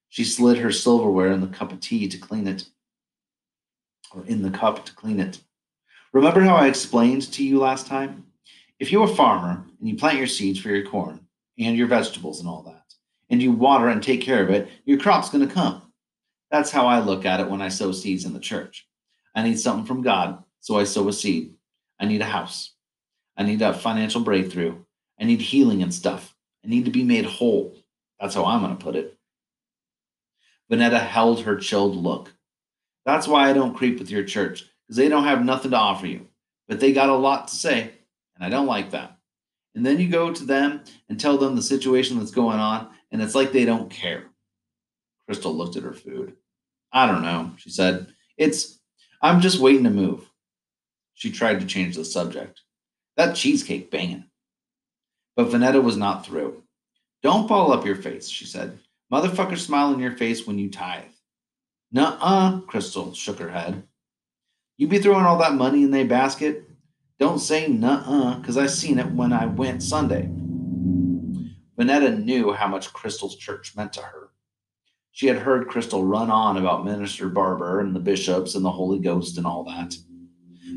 She 0.09 0.23
slid 0.23 0.57
her 0.57 0.71
silverware 0.71 1.31
in 1.31 1.41
the 1.41 1.47
cup 1.47 1.71
of 1.71 1.79
tea 1.79 2.07
to 2.07 2.17
clean 2.17 2.47
it, 2.47 2.67
or 4.13 4.25
in 4.25 4.41
the 4.41 4.49
cup 4.49 4.85
to 4.85 4.93
clean 4.93 5.19
it. 5.19 5.39
Remember 6.13 6.41
how 6.41 6.55
I 6.55 6.67
explained 6.67 7.31
to 7.33 7.43
you 7.43 7.59
last 7.59 7.87
time? 7.87 8.25
If 8.79 8.91
you're 8.91 9.09
a 9.09 9.15
farmer 9.15 9.65
and 9.79 9.89
you 9.89 9.95
plant 9.95 10.17
your 10.17 10.27
seeds 10.27 10.59
for 10.59 10.69
your 10.69 10.85
corn 10.85 11.19
and 11.59 11.75
your 11.75 11.87
vegetables 11.87 12.39
and 12.39 12.47
all 12.47 12.63
that, 12.63 12.83
and 13.29 13.41
you 13.41 13.51
water 13.51 13.89
and 13.89 14.01
take 14.01 14.21
care 14.21 14.41
of 14.41 14.49
it, 14.49 14.69
your 14.85 14.99
crop's 14.99 15.29
going 15.29 15.47
to 15.47 15.53
come. 15.53 15.81
That's 16.49 16.71
how 16.71 16.87
I 16.87 16.99
look 16.99 17.25
at 17.25 17.39
it 17.39 17.49
when 17.49 17.61
I 17.61 17.69
sow 17.69 17.91
seeds 17.91 18.25
in 18.25 18.33
the 18.33 18.39
church. 18.39 18.87
I 19.35 19.43
need 19.43 19.59
something 19.59 19.85
from 19.85 20.01
God, 20.01 20.43
so 20.59 20.79
I 20.79 20.85
sow 20.85 21.07
a 21.09 21.13
seed. 21.13 21.55
I 21.99 22.05
need 22.05 22.21
a 22.21 22.25
house. 22.25 22.73
I 23.35 23.43
need 23.43 23.61
a 23.61 23.73
financial 23.73 24.21
breakthrough. 24.21 24.75
I 25.19 25.25
need 25.25 25.41
healing 25.41 25.83
and 25.83 25.93
stuff. 25.93 26.35
I 26.63 26.69
need 26.69 26.85
to 26.85 26.91
be 26.91 27.03
made 27.03 27.25
whole. 27.25 27.75
That's 28.19 28.35
how 28.35 28.45
I'm 28.45 28.61
going 28.61 28.77
to 28.77 28.83
put 28.83 28.95
it. 28.95 29.17
Vanetta 30.71 30.99
held 30.99 31.41
her 31.41 31.55
chilled 31.55 31.95
look. 31.95 32.33
That's 33.07 33.25
why 33.25 33.49
I 33.49 33.53
don't 33.53 33.73
creep 33.73 33.99
with 33.99 34.11
your 34.11 34.25
church, 34.25 34.65
because 34.85 34.97
they 34.97 35.07
don't 35.07 35.23
have 35.23 35.45
nothing 35.45 35.71
to 35.71 35.77
offer 35.77 36.05
you. 36.07 36.27
But 36.67 36.81
they 36.81 36.91
got 36.91 37.07
a 37.07 37.15
lot 37.15 37.47
to 37.47 37.55
say, 37.55 37.89
and 38.35 38.43
I 38.43 38.49
don't 38.49 38.67
like 38.67 38.91
that. 38.91 39.17
And 39.75 39.85
then 39.85 39.97
you 39.97 40.09
go 40.09 40.33
to 40.33 40.45
them 40.45 40.81
and 41.07 41.17
tell 41.17 41.37
them 41.37 41.55
the 41.55 41.61
situation 41.61 42.19
that's 42.19 42.31
going 42.31 42.59
on, 42.59 42.89
and 43.09 43.21
it's 43.21 43.33
like 43.33 43.53
they 43.53 43.63
don't 43.63 43.89
care. 43.89 44.25
Crystal 45.25 45.55
looked 45.55 45.77
at 45.77 45.83
her 45.83 45.93
food. 45.93 46.35
I 46.91 47.07
don't 47.07 47.21
know, 47.21 47.53
she 47.55 47.69
said. 47.69 48.07
It's, 48.37 48.77
I'm 49.21 49.39
just 49.39 49.61
waiting 49.61 49.85
to 49.85 49.89
move. 49.89 50.29
She 51.13 51.31
tried 51.31 51.61
to 51.61 51.65
change 51.65 51.95
the 51.95 52.03
subject. 52.03 52.59
That 53.15 53.37
cheesecake 53.37 53.89
banging. 53.89 54.25
But 55.37 55.47
Vanetta 55.47 55.81
was 55.81 55.95
not 55.95 56.25
through. 56.25 56.61
Don't 57.23 57.47
ball 57.47 57.71
up 57.71 57.85
your 57.85 57.95
face, 57.95 58.27
she 58.27 58.43
said. 58.43 58.77
Motherfucker 59.13 59.57
smile 59.57 59.93
in 59.93 59.99
your 59.99 60.17
face 60.17 60.45
when 60.45 60.59
you 60.59 60.69
tithe. 60.69 61.05
Nuh-uh, 61.91 62.62
Crystal 62.62 63.13
shook 63.13 63.39
her 63.39 63.50
head. 63.50 63.84
You 64.77 64.88
be 64.88 65.00
throwing 65.00 65.25
all 65.25 65.38
that 65.39 65.56
money 65.56 65.84
in 65.84 65.91
their 65.91 66.06
basket? 66.06 66.63
Don't 67.20 67.39
say 67.39 67.67
nuh-uh, 67.67 68.39
because 68.39 68.58
I 68.58 68.67
seen 68.67 69.00
it 69.00 69.12
when 69.12 69.34
I 69.34 69.46
went 69.48 69.82
Sunday. 69.82 70.29
Vanetta 71.77 72.24
knew 72.24 72.53
how 72.53 72.67
much 72.67 72.94
Crystal's 72.94 73.36
church 73.36 73.75
meant 73.75 73.94
to 73.94 74.01
her. 74.01 74.29
She 75.12 75.27
had 75.27 75.38
heard 75.38 75.67
Crystal 75.67 76.03
run 76.03 76.29
on 76.29 76.58
about 76.58 76.86
Minister 76.86 77.27
Barber 77.27 77.79
and 77.79 77.96
the 77.96 78.00
bishops 78.00 78.53
and 78.53 78.63
the 78.63 78.72
Holy 78.72 79.00
Ghost 79.00 79.38
and 79.38 79.48
all 79.48 79.63
that. 79.63 79.96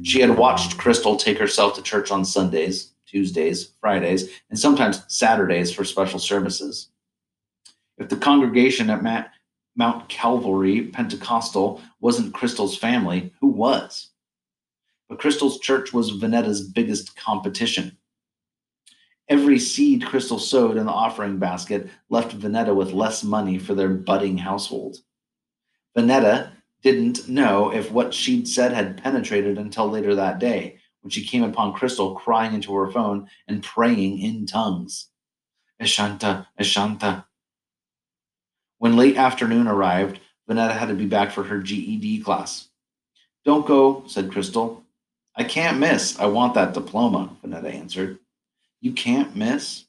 She 0.02 0.20
had 0.20 0.38
watched 0.38 0.78
Crystal 0.78 1.16
take 1.16 1.36
herself 1.36 1.74
to 1.74 1.82
church 1.82 2.10
on 2.10 2.24
Sundays, 2.24 2.92
Tuesdays, 3.06 3.72
Fridays, 3.80 4.30
and 4.48 4.58
sometimes 4.58 5.02
Saturdays 5.08 5.72
for 5.72 5.84
special 5.84 6.18
services. 6.18 6.88
If 7.98 8.08
the 8.08 8.16
congregation 8.16 8.88
at 8.88 9.02
Mount 9.76 10.08
Calvary 10.08 10.86
Pentecostal 10.88 11.80
wasn't 12.00 12.34
Crystal's 12.34 12.76
family, 12.76 13.32
who 13.40 13.48
was? 13.48 14.10
But 15.08 15.18
Crystal's 15.18 15.60
church 15.60 15.92
was 15.92 16.12
Vanetta's 16.12 16.68
biggest 16.68 17.16
competition. 17.16 17.96
Every 19.28 19.60
seed 19.60 20.04
Crystal 20.04 20.40
sowed 20.40 20.76
in 20.76 20.86
the 20.86 20.92
offering 20.92 21.38
basket 21.38 21.88
left 22.08 22.36
Vanetta 22.36 22.74
with 22.74 22.92
less 22.92 23.22
money 23.22 23.58
for 23.58 23.74
their 23.74 23.88
budding 23.88 24.38
household. 24.38 24.98
Vanetta 25.96 26.50
didn't 26.82 27.28
know 27.28 27.72
if 27.72 27.92
what 27.92 28.12
she'd 28.12 28.48
said 28.48 28.72
had 28.72 29.00
penetrated 29.00 29.58
until 29.58 29.88
later 29.88 30.14
that 30.14 30.40
day, 30.40 30.78
when 31.02 31.10
she 31.10 31.24
came 31.24 31.44
upon 31.44 31.74
Crystal 31.74 32.14
crying 32.14 32.54
into 32.54 32.74
her 32.74 32.90
phone 32.90 33.28
and 33.46 33.62
praying 33.62 34.18
in 34.18 34.46
tongues. 34.46 35.08
Ashanta, 35.80 36.46
Eshanta. 36.58 37.24
When 38.80 38.96
late 38.96 39.18
afternoon 39.18 39.68
arrived, 39.68 40.20
Vanetta 40.48 40.74
had 40.74 40.88
to 40.88 40.94
be 40.94 41.04
back 41.04 41.32
for 41.32 41.44
her 41.44 41.60
GED 41.60 42.22
class. 42.22 42.68
Don't 43.44 43.66
go, 43.66 44.04
said 44.06 44.32
Crystal. 44.32 44.82
I 45.36 45.44
can't 45.44 45.78
miss. 45.78 46.18
I 46.18 46.24
want 46.26 46.54
that 46.54 46.72
diploma, 46.72 47.36
Vanetta 47.44 47.70
answered. 47.74 48.18
You 48.80 48.92
can't 48.92 49.36
miss? 49.36 49.84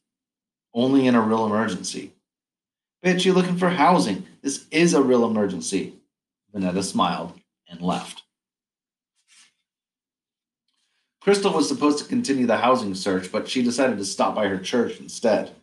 Only 0.74 1.07
in 1.07 1.15
a 1.15 1.21
real 1.21 1.45
emergency. 1.45 2.12
Bitch, 3.03 3.24
you're 3.24 3.33
looking 3.33 3.57
for 3.57 3.69
housing. 3.69 4.27
This 4.41 4.65
is 4.71 4.93
a 4.93 5.01
real 5.01 5.25
emergency. 5.25 5.93
Vanetta 6.53 6.83
smiled 6.83 7.39
and 7.69 7.79
left. 7.79 8.24
Crystal 11.21 11.53
was 11.53 11.69
supposed 11.69 12.00
to 12.00 12.10
continue 12.10 12.45
the 12.45 12.57
housing 12.57 12.93
search, 12.93 13.31
but 13.31 13.48
she 13.48 13.63
decided 13.63 13.98
to 14.00 14.05
stop 14.05 14.36
by 14.36 14.50
her 14.50 14.60
church 14.60 15.00
instead. 15.00 15.55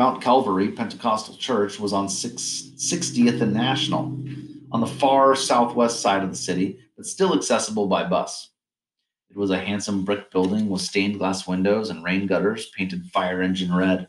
Mount 0.00 0.22
Calvary 0.22 0.70
Pentecostal 0.72 1.36
Church 1.36 1.78
was 1.78 1.92
on 1.92 2.06
60th 2.06 3.42
and 3.42 3.52
National, 3.52 4.18
on 4.72 4.80
the 4.80 4.86
far 4.86 5.36
southwest 5.36 6.00
side 6.00 6.22
of 6.22 6.30
the 6.30 6.36
city, 6.36 6.78
but 6.96 7.04
still 7.04 7.34
accessible 7.34 7.86
by 7.86 8.08
bus. 8.08 8.48
It 9.28 9.36
was 9.36 9.50
a 9.50 9.58
handsome 9.58 10.06
brick 10.06 10.30
building 10.30 10.70
with 10.70 10.80
stained 10.80 11.18
glass 11.18 11.46
windows 11.46 11.90
and 11.90 12.02
rain 12.02 12.26
gutters 12.26 12.70
painted 12.70 13.10
fire 13.12 13.42
engine 13.42 13.76
red. 13.76 14.08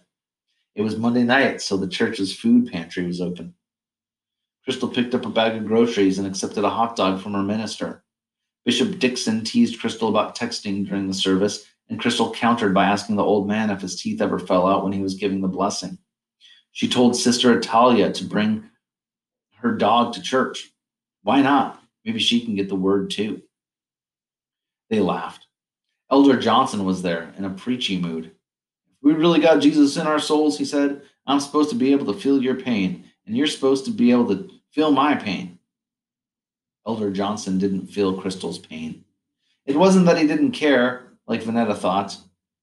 It 0.75 0.81
was 0.81 0.95
Monday 0.95 1.23
night, 1.23 1.61
so 1.61 1.75
the 1.75 1.89
church's 1.89 2.33
food 2.33 2.71
pantry 2.71 3.05
was 3.05 3.19
open. 3.19 3.53
Crystal 4.63 4.87
picked 4.87 5.13
up 5.13 5.25
a 5.25 5.29
bag 5.29 5.57
of 5.57 5.67
groceries 5.67 6.17
and 6.17 6.25
accepted 6.25 6.63
a 6.63 6.69
hot 6.69 6.95
dog 6.95 7.19
from 7.19 7.33
her 7.33 7.43
minister. 7.43 8.05
Bishop 8.63 8.97
Dixon 8.97 9.43
teased 9.43 9.81
Crystal 9.81 10.07
about 10.07 10.37
texting 10.37 10.87
during 10.87 11.09
the 11.09 11.13
service, 11.13 11.65
and 11.89 11.99
Crystal 11.99 12.33
countered 12.33 12.73
by 12.73 12.85
asking 12.85 13.15
the 13.15 13.23
old 13.23 13.47
man 13.47 13.69
if 13.69 13.81
his 13.81 14.01
teeth 14.01 14.21
ever 14.21 14.39
fell 14.39 14.67
out 14.67 14.83
when 14.83 14.93
he 14.93 15.01
was 15.01 15.15
giving 15.15 15.41
the 15.41 15.47
blessing. 15.47 15.97
She 16.71 16.87
told 16.87 17.15
Sister 17.15 17.57
Italia 17.57 18.11
to 18.13 18.23
bring 18.23 18.63
her 19.57 19.75
dog 19.75 20.13
to 20.13 20.21
church. 20.21 20.71
Why 21.23 21.41
not? 21.41 21.81
Maybe 22.05 22.19
she 22.19 22.45
can 22.45 22.55
get 22.55 22.69
the 22.69 22.75
word 22.75 23.11
too. 23.11 23.41
They 24.89 24.99
laughed. 24.99 25.47
Elder 26.09 26.37
Johnson 26.37 26.85
was 26.85 27.01
there 27.01 27.33
in 27.37 27.45
a 27.45 27.49
preachy 27.49 27.97
mood. 27.97 28.25
If 28.25 29.03
we 29.03 29.13
really 29.13 29.39
got 29.39 29.61
Jesus 29.61 29.97
in 29.97 30.07
our 30.07 30.19
souls, 30.19 30.57
he 30.57 30.65
said, 30.65 31.01
I'm 31.25 31.39
supposed 31.39 31.69
to 31.69 31.75
be 31.75 31.91
able 31.91 32.11
to 32.11 32.19
feel 32.19 32.41
your 32.41 32.55
pain, 32.55 33.05
and 33.25 33.37
you're 33.37 33.47
supposed 33.47 33.85
to 33.85 33.91
be 33.91 34.11
able 34.11 34.27
to 34.29 34.49
feel 34.71 34.91
my 34.91 35.15
pain. 35.15 35.59
Elder 36.85 37.11
Johnson 37.11 37.57
didn't 37.57 37.87
feel 37.87 38.19
Crystal's 38.19 38.59
pain. 38.59 39.05
It 39.65 39.75
wasn't 39.75 40.05
that 40.07 40.17
he 40.17 40.27
didn't 40.27 40.51
care, 40.51 41.10
like 41.31 41.43
Vanetta 41.43 41.77
thought, 41.77 42.17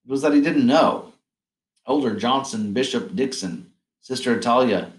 was 0.06 0.20
that 0.20 0.34
he 0.34 0.42
didn't 0.42 0.66
know. 0.66 1.14
Elder 1.86 2.14
Johnson, 2.14 2.74
Bishop 2.74 3.16
Dixon, 3.16 3.72
Sister 4.02 4.36
Italia, 4.36 4.92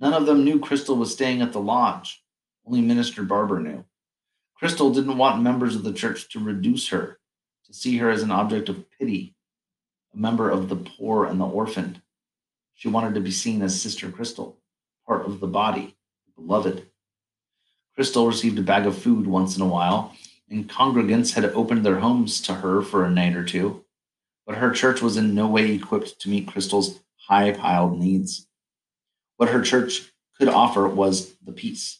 none 0.00 0.12
of 0.12 0.26
them 0.26 0.44
knew 0.44 0.58
Crystal 0.58 0.96
was 0.96 1.12
staying 1.12 1.40
at 1.40 1.52
the 1.52 1.60
lodge. 1.60 2.24
Only 2.66 2.80
Minister 2.80 3.22
Barber 3.22 3.60
knew. 3.60 3.84
Crystal 4.56 4.92
didn't 4.92 5.18
want 5.18 5.40
members 5.40 5.76
of 5.76 5.84
the 5.84 5.92
church 5.92 6.30
to 6.30 6.40
reduce 6.40 6.88
her, 6.88 7.20
to 7.66 7.72
see 7.72 7.96
her 7.98 8.10
as 8.10 8.24
an 8.24 8.32
object 8.32 8.68
of 8.68 8.90
pity, 8.90 9.36
a 10.12 10.18
member 10.18 10.50
of 10.50 10.68
the 10.68 10.74
poor 10.74 11.24
and 11.24 11.40
the 11.40 11.46
orphaned. 11.46 12.02
She 12.74 12.88
wanted 12.88 13.14
to 13.14 13.20
be 13.20 13.30
seen 13.30 13.62
as 13.62 13.80
Sister 13.80 14.10
Crystal, 14.10 14.58
part 15.06 15.26
of 15.26 15.38
the 15.38 15.46
body, 15.46 15.94
beloved. 16.34 16.88
Crystal 17.94 18.26
received 18.26 18.58
a 18.58 18.62
bag 18.62 18.84
of 18.84 18.98
food 18.98 19.28
once 19.28 19.54
in 19.54 19.62
a 19.62 19.68
while, 19.68 20.12
and 20.52 20.68
congregants 20.68 21.34
had 21.34 21.46
opened 21.46 21.84
their 21.84 21.98
homes 21.98 22.40
to 22.42 22.54
her 22.54 22.82
for 22.82 23.04
a 23.04 23.10
night 23.10 23.34
or 23.34 23.44
two. 23.44 23.84
But 24.46 24.58
her 24.58 24.70
church 24.70 25.02
was 25.02 25.16
in 25.16 25.34
no 25.34 25.48
way 25.48 25.72
equipped 25.72 26.20
to 26.20 26.28
meet 26.28 26.46
Crystal's 26.46 27.00
high 27.16 27.52
piled 27.52 27.98
needs. 27.98 28.46
What 29.38 29.48
her 29.48 29.62
church 29.62 30.12
could 30.38 30.48
offer 30.48 30.86
was 30.86 31.34
the 31.44 31.52
peace 31.52 31.98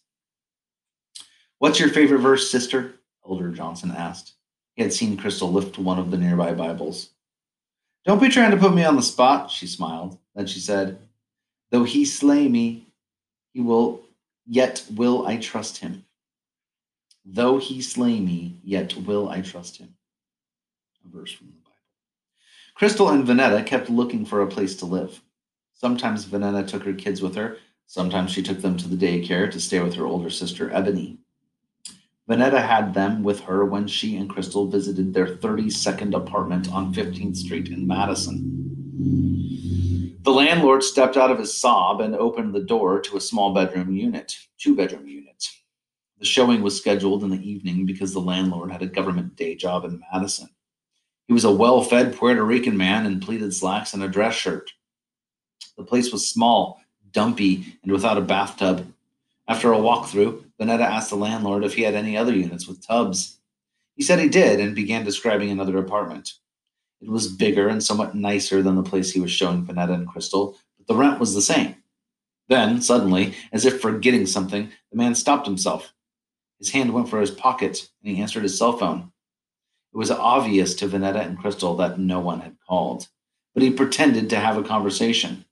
What's 1.62 1.78
your 1.78 1.90
favorite 1.90 2.18
verse, 2.18 2.50
sister? 2.50 2.94
Elder 3.24 3.50
Johnson 3.50 3.92
asked. 3.92 4.32
He 4.74 4.82
had 4.82 4.92
seen 4.92 5.16
Crystal 5.16 5.52
lift 5.52 5.78
one 5.78 5.96
of 5.96 6.10
the 6.10 6.18
nearby 6.18 6.54
Bibles. 6.54 7.10
Don't 8.04 8.20
be 8.20 8.28
trying 8.28 8.50
to 8.50 8.56
put 8.56 8.74
me 8.74 8.82
on 8.82 8.96
the 8.96 9.02
spot, 9.02 9.48
she 9.48 9.68
smiled. 9.68 10.18
Then 10.34 10.48
she 10.48 10.58
said, 10.58 10.98
Though 11.70 11.84
he 11.84 12.04
slay 12.04 12.48
me, 12.48 12.88
he 13.52 13.60
will 13.60 14.02
yet 14.44 14.84
will 14.92 15.24
I 15.24 15.36
trust 15.36 15.78
him. 15.78 16.04
Though 17.24 17.58
he 17.58 17.80
slay 17.80 18.18
me, 18.20 18.58
yet 18.64 18.96
will 18.96 19.28
I 19.28 19.40
trust 19.40 19.78
him. 19.78 19.94
A 21.04 21.08
verse 21.08 21.32
from 21.32 21.48
the 21.48 21.52
Bible. 21.52 21.62
Crystal 22.74 23.10
and 23.10 23.26
Vanetta 23.26 23.64
kept 23.64 23.90
looking 23.90 24.24
for 24.24 24.42
a 24.42 24.48
place 24.48 24.74
to 24.76 24.86
live. 24.86 25.20
Sometimes 25.72 26.26
Vanetta 26.26 26.66
took 26.66 26.82
her 26.84 26.92
kids 26.92 27.22
with 27.22 27.34
her. 27.36 27.58
Sometimes 27.86 28.30
she 28.30 28.42
took 28.42 28.60
them 28.60 28.76
to 28.76 28.88
the 28.88 28.96
daycare 28.96 29.50
to 29.50 29.60
stay 29.60 29.80
with 29.80 29.94
her 29.94 30.06
older 30.06 30.30
sister, 30.30 30.72
Ebony. 30.72 31.18
Vanetta 32.28 32.62
had 32.62 32.94
them 32.94 33.22
with 33.22 33.40
her 33.40 33.64
when 33.64 33.86
she 33.86 34.16
and 34.16 34.30
Crystal 34.30 34.66
visited 34.66 35.12
their 35.12 35.26
32nd 35.26 36.14
apartment 36.14 36.72
on 36.72 36.94
15th 36.94 37.36
Street 37.36 37.68
in 37.68 37.86
Madison. 37.86 38.62
The 40.22 40.32
landlord 40.32 40.84
stepped 40.84 41.16
out 41.16 41.30
of 41.32 41.38
his 41.38 41.56
sob 41.56 42.00
and 42.00 42.14
opened 42.14 42.54
the 42.54 42.62
door 42.62 43.00
to 43.00 43.16
a 43.16 43.20
small 43.20 43.52
bedroom 43.52 43.92
unit, 43.92 44.36
two 44.56 44.76
bedroom 44.76 45.08
unit. 45.08 45.21
The 46.22 46.28
showing 46.28 46.62
was 46.62 46.76
scheduled 46.76 47.24
in 47.24 47.30
the 47.30 47.50
evening 47.50 47.84
because 47.84 48.12
the 48.12 48.20
landlord 48.20 48.70
had 48.70 48.80
a 48.80 48.86
government 48.86 49.34
day 49.34 49.56
job 49.56 49.84
in 49.84 50.04
Madison. 50.12 50.48
He 51.26 51.32
was 51.32 51.42
a 51.42 51.50
well 51.50 51.82
fed 51.82 52.14
Puerto 52.14 52.44
Rican 52.44 52.76
man 52.76 53.06
in 53.06 53.18
pleated 53.18 53.52
slacks 53.52 53.92
and 53.92 54.04
a 54.04 54.08
dress 54.08 54.36
shirt. 54.36 54.70
The 55.76 55.82
place 55.82 56.12
was 56.12 56.28
small, 56.30 56.80
dumpy, 57.10 57.76
and 57.82 57.90
without 57.90 58.18
a 58.18 58.20
bathtub. 58.20 58.86
After 59.48 59.72
a 59.72 59.78
walkthrough, 59.78 60.44
Vanetta 60.60 60.84
asked 60.84 61.10
the 61.10 61.16
landlord 61.16 61.64
if 61.64 61.74
he 61.74 61.82
had 61.82 61.96
any 61.96 62.16
other 62.16 62.32
units 62.32 62.68
with 62.68 62.86
tubs. 62.86 63.40
He 63.96 64.04
said 64.04 64.20
he 64.20 64.28
did 64.28 64.60
and 64.60 64.76
began 64.76 65.04
describing 65.04 65.50
another 65.50 65.76
apartment. 65.76 66.34
It 67.00 67.08
was 67.08 67.26
bigger 67.26 67.66
and 67.66 67.82
somewhat 67.82 68.14
nicer 68.14 68.62
than 68.62 68.76
the 68.76 68.84
place 68.84 69.10
he 69.10 69.18
was 69.18 69.32
showing 69.32 69.66
Vanetta 69.66 69.94
and 69.94 70.06
Crystal, 70.06 70.56
but 70.78 70.86
the 70.86 70.94
rent 70.94 71.18
was 71.18 71.34
the 71.34 71.42
same. 71.42 71.74
Then, 72.48 72.80
suddenly, 72.80 73.34
as 73.50 73.64
if 73.64 73.80
forgetting 73.80 74.26
something, 74.26 74.70
the 74.92 74.96
man 74.96 75.16
stopped 75.16 75.48
himself. 75.48 75.92
His 76.62 76.70
hand 76.70 76.94
went 76.94 77.08
for 77.08 77.20
his 77.20 77.32
pocket 77.32 77.88
and 78.00 78.14
he 78.14 78.22
answered 78.22 78.44
his 78.44 78.56
cell 78.56 78.78
phone. 78.78 79.10
It 79.92 79.96
was 79.96 80.12
obvious 80.12 80.76
to 80.76 80.86
Vanetta 80.86 81.18
and 81.20 81.36
Crystal 81.36 81.74
that 81.78 81.98
no 81.98 82.20
one 82.20 82.38
had 82.38 82.56
called, 82.68 83.08
but 83.52 83.64
he 83.64 83.70
pretended 83.72 84.30
to 84.30 84.38
have 84.38 84.56
a 84.56 84.62
conversation. 84.62 85.44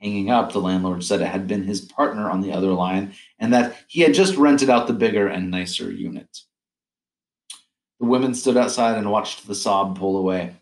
Hanging 0.00 0.30
up, 0.30 0.50
the 0.50 0.62
landlord 0.62 1.04
said 1.04 1.20
it 1.20 1.26
had 1.26 1.46
been 1.46 1.64
his 1.64 1.82
partner 1.82 2.30
on 2.30 2.40
the 2.40 2.54
other 2.54 2.70
line 2.70 3.12
and 3.38 3.52
that 3.52 3.84
he 3.86 4.00
had 4.00 4.14
just 4.14 4.36
rented 4.36 4.70
out 4.70 4.86
the 4.86 4.94
bigger 4.94 5.28
and 5.28 5.50
nicer 5.50 5.92
unit. 5.92 6.38
The 8.00 8.06
women 8.06 8.32
stood 8.32 8.56
outside 8.56 8.96
and 8.96 9.10
watched 9.10 9.46
the 9.46 9.54
sob 9.54 9.98
pull 9.98 10.16
away. 10.16 10.56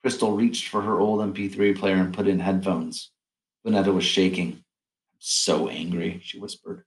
Crystal 0.00 0.34
reached 0.34 0.68
for 0.68 0.80
her 0.80 0.98
old 0.98 1.20
MP3 1.20 1.78
player 1.78 1.96
and 1.96 2.14
put 2.14 2.26
in 2.26 2.40
headphones. 2.40 3.10
Vanetta 3.66 3.92
was 3.92 4.04
shaking. 4.04 4.52
I'm 4.52 5.18
so 5.18 5.68
angry, 5.68 6.22
she 6.24 6.38
whispered. 6.38 6.86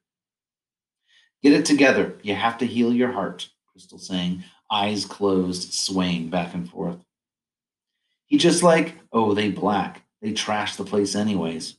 Get 1.41 1.53
it 1.53 1.65
together. 1.65 2.17
You 2.22 2.36
have 2.36 2.58
to 2.60 2.65
heal 2.65 2.93
your 2.93 3.12
heart, 3.12 3.50
Crystal 3.72 3.98
saying, 3.98 4.43
eyes 4.69 5.05
closed, 5.05 5.74
swaying 5.74 6.29
back 6.29 6.53
and 6.53 6.69
forth. 6.69 6.98
He 8.25 8.38
just 8.38 8.62
like, 8.62 8.96
oh, 9.12 9.34
they 9.34 9.50
black. 9.50 10.03
They 10.22 10.34
trashed 10.34 10.77
the 10.77 10.84
place 10.84 11.15
anyways. 11.15 11.75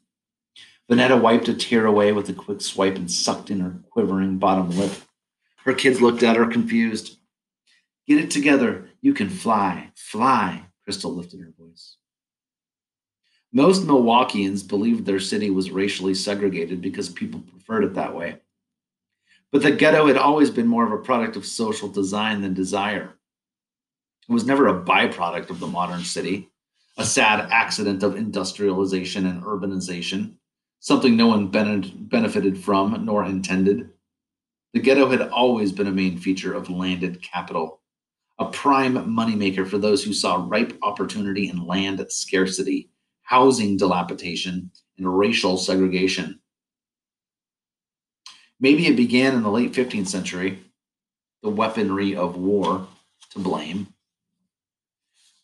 Vanetta 0.90 1.20
wiped 1.20 1.48
a 1.48 1.54
tear 1.54 1.86
away 1.86 2.12
with 2.12 2.28
a 2.28 2.32
quick 2.32 2.60
swipe 2.60 2.96
and 2.96 3.10
sucked 3.10 3.50
in 3.50 3.60
her 3.60 3.76
quivering 3.90 4.38
bottom 4.38 4.70
lip. 4.76 4.92
Her 5.64 5.74
kids 5.74 6.00
looked 6.00 6.22
at 6.22 6.36
her 6.36 6.46
confused. 6.46 7.18
Get 8.08 8.18
it 8.18 8.30
together. 8.30 8.88
You 9.00 9.14
can 9.14 9.28
fly. 9.28 9.92
Fly. 9.94 10.64
Crystal 10.82 11.14
lifted 11.14 11.40
her 11.40 11.52
voice. 11.56 11.96
Most 13.52 13.86
Milwaukeeans 13.86 14.66
believed 14.66 15.06
their 15.06 15.20
city 15.20 15.50
was 15.50 15.70
racially 15.70 16.14
segregated 16.14 16.80
because 16.80 17.08
people 17.08 17.40
preferred 17.40 17.84
it 17.84 17.94
that 17.94 18.14
way. 18.14 18.38
But 19.52 19.62
the 19.62 19.72
ghetto 19.72 20.06
had 20.06 20.16
always 20.16 20.50
been 20.50 20.66
more 20.66 20.86
of 20.86 20.92
a 20.92 21.02
product 21.02 21.36
of 21.36 21.44
social 21.44 21.88
design 21.88 22.42
than 22.42 22.54
desire. 22.54 23.16
It 24.28 24.32
was 24.32 24.46
never 24.46 24.68
a 24.68 24.82
byproduct 24.82 25.50
of 25.50 25.58
the 25.58 25.66
modern 25.66 26.04
city, 26.04 26.50
a 26.96 27.04
sad 27.04 27.48
accident 27.50 28.02
of 28.02 28.16
industrialization 28.16 29.26
and 29.26 29.42
urbanization, 29.42 30.34
something 30.78 31.16
no 31.16 31.26
one 31.26 31.48
benefited 31.48 32.58
from 32.58 33.04
nor 33.04 33.24
intended. 33.24 33.90
The 34.72 34.80
ghetto 34.80 35.10
had 35.10 35.22
always 35.22 35.72
been 35.72 35.88
a 35.88 35.92
main 35.92 36.16
feature 36.16 36.54
of 36.54 36.70
landed 36.70 37.20
capital, 37.22 37.80
a 38.38 38.46
prime 38.46 38.94
moneymaker 38.94 39.68
for 39.68 39.78
those 39.78 40.04
who 40.04 40.12
saw 40.12 40.46
ripe 40.48 40.78
opportunity 40.82 41.48
in 41.48 41.66
land 41.66 42.06
scarcity, 42.08 42.88
housing 43.22 43.76
dilapidation, 43.76 44.70
and 44.96 45.18
racial 45.18 45.58
segregation. 45.58 46.39
Maybe 48.60 48.86
it 48.86 48.96
began 48.96 49.34
in 49.34 49.42
the 49.42 49.50
late 49.50 49.72
15th 49.72 50.08
century, 50.08 50.58
the 51.42 51.48
weaponry 51.48 52.14
of 52.14 52.36
war 52.36 52.86
to 53.30 53.38
blame. 53.38 53.88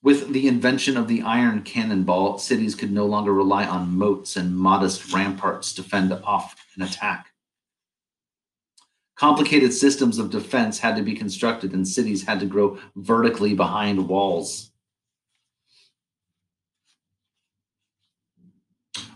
With 0.03 0.33
the 0.33 0.47
invention 0.47 0.97
of 0.97 1.09
the 1.09 1.23
iron 1.23 1.63
cannonball, 1.63 2.39
cities 2.39 2.75
could 2.75 2.93
no 2.93 3.07
longer 3.07 3.33
rely 3.33 3.65
on 3.67 3.97
moats 3.97 4.37
and 4.37 4.57
modest 4.57 5.13
ramparts 5.13 5.73
to 5.73 5.83
fend 5.83 6.13
off 6.13 6.55
an 6.77 6.83
attack. 6.83 7.33
Complicated 9.17 9.73
systems 9.73 10.19
of 10.19 10.31
defense 10.31 10.79
had 10.79 10.95
to 10.97 11.03
be 11.03 11.15
constructed, 11.15 11.73
and 11.73 11.89
cities 11.89 12.25
had 12.25 12.39
to 12.41 12.47
grow 12.47 12.79
vertically 12.97 13.55
behind 13.55 14.07
walls. 14.07 14.71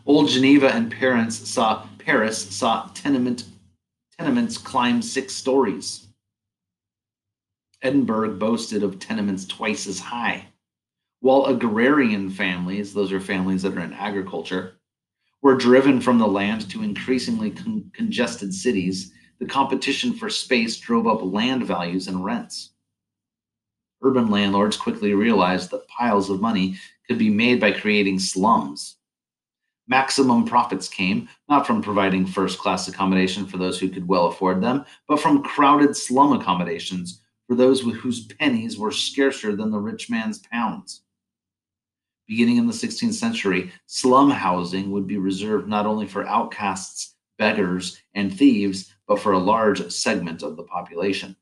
Old 0.06 0.30
Geneva 0.30 0.74
and 0.74 0.90
Paris 0.90 1.36
saw 1.36 1.86
Paris 1.98 2.42
saw 2.56 2.90
tenement 2.94 3.44
tenements 4.20 4.58
climbed 4.58 5.02
six 5.02 5.34
stories. 5.34 6.08
Edinburgh 7.80 8.36
boasted 8.36 8.82
of 8.82 8.98
tenements 8.98 9.46
twice 9.46 9.86
as 9.86 9.98
high. 9.98 10.46
While 11.20 11.46
agrarian 11.46 12.28
families, 12.28 12.92
those 12.92 13.12
are 13.12 13.20
families 13.20 13.62
that 13.62 13.74
are 13.78 13.80
in 13.80 13.94
agriculture, 13.94 14.74
were 15.40 15.56
driven 15.56 16.02
from 16.02 16.18
the 16.18 16.26
land 16.26 16.70
to 16.70 16.82
increasingly 16.82 17.50
con- 17.50 17.90
congested 17.94 18.52
cities, 18.52 19.10
the 19.38 19.46
competition 19.46 20.12
for 20.12 20.28
space 20.28 20.76
drove 20.76 21.06
up 21.06 21.22
land 21.22 21.66
values 21.66 22.06
and 22.06 22.22
rents. 22.22 22.74
Urban 24.02 24.30
landlords 24.30 24.76
quickly 24.76 25.14
realized 25.14 25.70
that 25.70 25.88
piles 25.88 26.28
of 26.28 26.42
money 26.42 26.76
could 27.08 27.16
be 27.16 27.30
made 27.30 27.58
by 27.58 27.72
creating 27.72 28.18
slums 28.18 28.96
Maximum 29.90 30.44
profits 30.44 30.86
came 30.86 31.28
not 31.48 31.66
from 31.66 31.82
providing 31.82 32.24
first 32.24 32.60
class 32.60 32.86
accommodation 32.86 33.44
for 33.44 33.58
those 33.58 33.80
who 33.80 33.88
could 33.88 34.06
well 34.06 34.26
afford 34.26 34.62
them, 34.62 34.84
but 35.08 35.18
from 35.18 35.42
crowded 35.42 35.96
slum 35.96 36.32
accommodations 36.32 37.22
for 37.48 37.56
those 37.56 37.80
whose 37.80 38.24
pennies 38.26 38.78
were 38.78 38.92
scarcer 38.92 39.56
than 39.56 39.72
the 39.72 39.80
rich 39.80 40.08
man's 40.08 40.38
pounds. 40.38 41.02
Beginning 42.28 42.58
in 42.58 42.68
the 42.68 42.72
16th 42.72 43.14
century, 43.14 43.72
slum 43.86 44.30
housing 44.30 44.92
would 44.92 45.08
be 45.08 45.18
reserved 45.18 45.66
not 45.66 45.86
only 45.86 46.06
for 46.06 46.24
outcasts, 46.24 47.16
beggars, 47.36 48.00
and 48.14 48.32
thieves, 48.32 48.94
but 49.08 49.18
for 49.18 49.32
a 49.32 49.38
large 49.38 49.90
segment 49.90 50.44
of 50.44 50.54
the 50.56 50.62
population. 50.62 51.34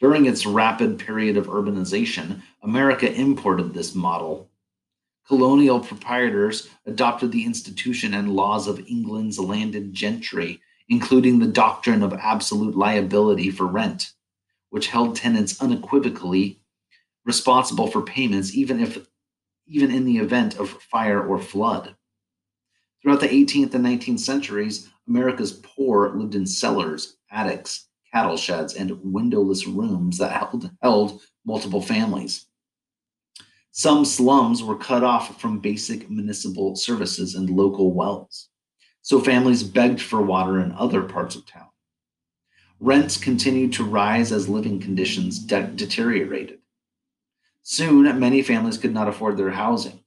During 0.00 0.26
its 0.26 0.44
rapid 0.44 0.98
period 0.98 1.36
of 1.36 1.46
urbanization, 1.46 2.42
America 2.60 3.08
imported 3.14 3.72
this 3.72 3.94
model 3.94 4.50
colonial 5.26 5.80
proprietors 5.80 6.68
adopted 6.86 7.32
the 7.32 7.44
institution 7.44 8.14
and 8.14 8.34
laws 8.34 8.66
of 8.66 8.80
England's 8.88 9.38
landed 9.38 9.92
gentry, 9.92 10.60
including 10.88 11.38
the 11.38 11.46
doctrine 11.46 12.02
of 12.02 12.12
absolute 12.12 12.76
liability 12.76 13.50
for 13.50 13.66
rent, 13.66 14.12
which 14.70 14.88
held 14.88 15.16
tenants 15.16 15.60
unequivocally 15.60 16.60
responsible 17.24 17.86
for 17.86 18.02
payments 18.02 18.54
even 18.54 18.80
if 18.80 18.98
even 19.66 19.90
in 19.92 20.04
the 20.04 20.18
event 20.18 20.58
of 20.58 20.70
fire 20.70 21.24
or 21.24 21.38
flood. 21.38 21.94
Throughout 23.00 23.20
the 23.20 23.28
18th 23.28 23.74
and 23.74 23.84
19th 23.84 24.20
centuries, 24.20 24.90
America's 25.08 25.52
poor 25.52 26.10
lived 26.10 26.34
in 26.34 26.46
cellars, 26.46 27.16
attics, 27.30 27.88
cattle 28.12 28.36
sheds, 28.36 28.74
and 28.74 28.90
windowless 29.02 29.66
rooms 29.66 30.18
that 30.18 30.32
held, 30.32 30.70
held 30.82 31.22
multiple 31.44 31.80
families. 31.80 32.46
Some 33.74 34.04
slums 34.04 34.62
were 34.62 34.76
cut 34.76 35.02
off 35.02 35.40
from 35.40 35.58
basic 35.58 36.10
municipal 36.10 36.76
services 36.76 37.34
and 37.34 37.48
local 37.48 37.94
wells, 37.94 38.50
so 39.00 39.18
families 39.18 39.62
begged 39.62 40.02
for 40.02 40.20
water 40.20 40.60
in 40.60 40.72
other 40.72 41.02
parts 41.02 41.36
of 41.36 41.46
town. 41.46 41.70
Rents 42.80 43.16
continued 43.16 43.72
to 43.72 43.84
rise 43.84 44.30
as 44.30 44.46
living 44.46 44.78
conditions 44.78 45.38
de- 45.38 45.68
deteriorated. 45.68 46.58
Soon, 47.62 48.20
many 48.20 48.42
families 48.42 48.76
could 48.76 48.92
not 48.92 49.08
afford 49.08 49.38
their 49.38 49.52
housing. 49.52 50.00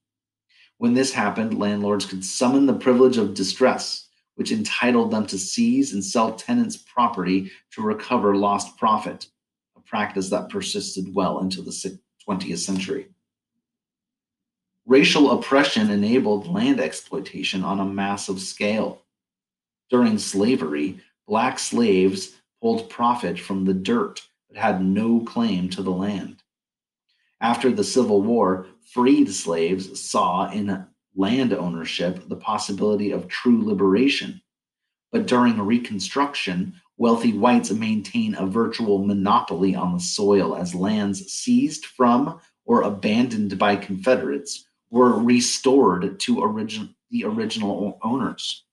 When 0.78 0.94
this 0.94 1.14
happened, 1.14 1.58
landlords 1.58 2.06
could 2.06 2.24
summon 2.24 2.68
the 2.68 2.74
privilege 2.76 3.18
of 3.18 3.34
distress, 3.34 4.08
which 4.36 4.52
entitled 4.52 5.10
them 5.10 5.26
to 5.26 5.40
seize 5.40 5.92
and 5.92 6.06
sell 6.06 6.36
tenants' 6.36 6.78
property 6.78 7.52
to 7.72 7.82
recover 7.82 8.36
lost 8.36 8.78
profit, 8.78 9.26
a 9.76 9.80
practice 9.80 10.30
that 10.30 10.50
persisted 10.50 11.16
well 11.16 11.40
into 11.40 11.64
the 11.64 12.00
20th 12.30 12.60
century. 12.60 13.08
Racial 14.88 15.32
oppression 15.32 15.90
enabled 15.90 16.46
land 16.46 16.80
exploitation 16.80 17.64
on 17.64 17.80
a 17.80 17.86
massive 17.86 18.40
scale. 18.40 19.02
During 19.90 20.20
slavery, 20.20 21.00
black 21.28 21.58
slaves 21.58 22.36
pulled 22.62 22.88
profit 22.88 23.40
from 23.40 23.66
the 23.66 23.74
dirt 23.74 24.22
but 24.48 24.58
had 24.58 24.86
no 24.86 25.22
claim 25.22 25.70
to 25.72 25.82
the 25.82 25.92
land. 25.92 26.44
After 27.42 27.72
the 27.72 27.84
Civil 27.84 28.22
War, 28.22 28.68
freed 28.94 29.34
slaves 29.34 30.00
saw 30.00 30.52
in 30.52 30.86
land 31.16 31.52
ownership 31.52 32.30
the 32.30 32.36
possibility 32.36 33.10
of 33.10 33.28
true 33.28 33.66
liberation. 33.66 34.40
But 35.12 35.26
during 35.26 35.60
Reconstruction, 35.60 36.80
wealthy 36.96 37.34
whites 37.34 37.72
maintain 37.72 38.36
a 38.36 38.46
virtual 38.46 39.04
monopoly 39.04 39.74
on 39.74 39.94
the 39.94 40.00
soil 40.00 40.56
as 40.56 40.76
lands 40.76 41.26
seized 41.26 41.88
from 41.88 42.40
or 42.66 42.84
abandoned 42.84 43.58
by 43.58 43.78
Confederates 43.78 44.66
were 44.96 45.20
restored 45.20 46.18
to 46.22 46.40
origin, 46.42 46.96
the 47.12 47.26
original 47.26 48.00
owners. 48.02 48.64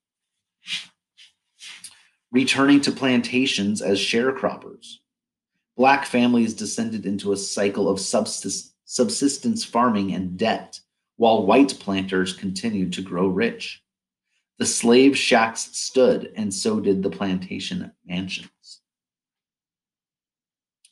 Returning 2.31 2.79
to 2.79 2.93
plantations 2.93 3.81
as 3.81 3.99
sharecroppers, 3.99 4.99
Black 5.75 6.05
families 6.05 6.53
descended 6.53 7.05
into 7.05 7.33
a 7.33 7.37
cycle 7.37 7.89
of 7.89 7.99
subsistence 7.99 9.65
farming 9.65 10.13
and 10.13 10.37
debt, 10.37 10.79
while 11.17 11.45
white 11.45 11.77
planters 11.81 12.31
continued 12.31 12.93
to 12.93 13.01
grow 13.01 13.27
rich. 13.27 13.83
The 14.59 14.65
slave 14.65 15.17
shacks 15.17 15.75
stood, 15.75 16.31
and 16.37 16.53
so 16.53 16.79
did 16.79 17.03
the 17.03 17.09
plantation 17.09 17.91
mansions. 18.05 18.52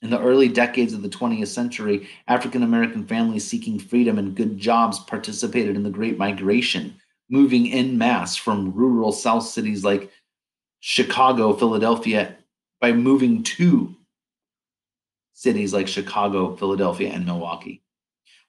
In 0.02 0.10
the 0.10 0.20
early 0.20 0.48
decades 0.48 0.94
of 0.94 1.04
the 1.04 1.10
20th 1.10 1.48
century, 1.48 2.08
African 2.28 2.64
American 2.64 3.06
families 3.06 3.46
seeking 3.46 3.78
freedom 3.78 4.18
and 4.18 4.36
good 4.36 4.58
jobs 4.58 5.00
participated 5.00 5.76
in 5.76 5.84
the 5.84 5.92
Great 5.92 6.18
Migration, 6.18 6.96
moving 7.30 7.68
in 7.68 7.98
mass 7.98 8.36
from 8.36 8.74
rural 8.74 9.12
South 9.12 9.44
cities 9.44 9.84
like 9.84 10.12
Chicago, 10.80 11.54
Philadelphia, 11.54 12.36
by 12.80 12.92
moving 12.92 13.44
to 13.44 13.96
cities 15.34 15.72
like 15.72 15.88
Chicago, 15.88 16.56
Philadelphia, 16.56 17.10
and 17.10 17.26
Milwaukee. 17.26 17.84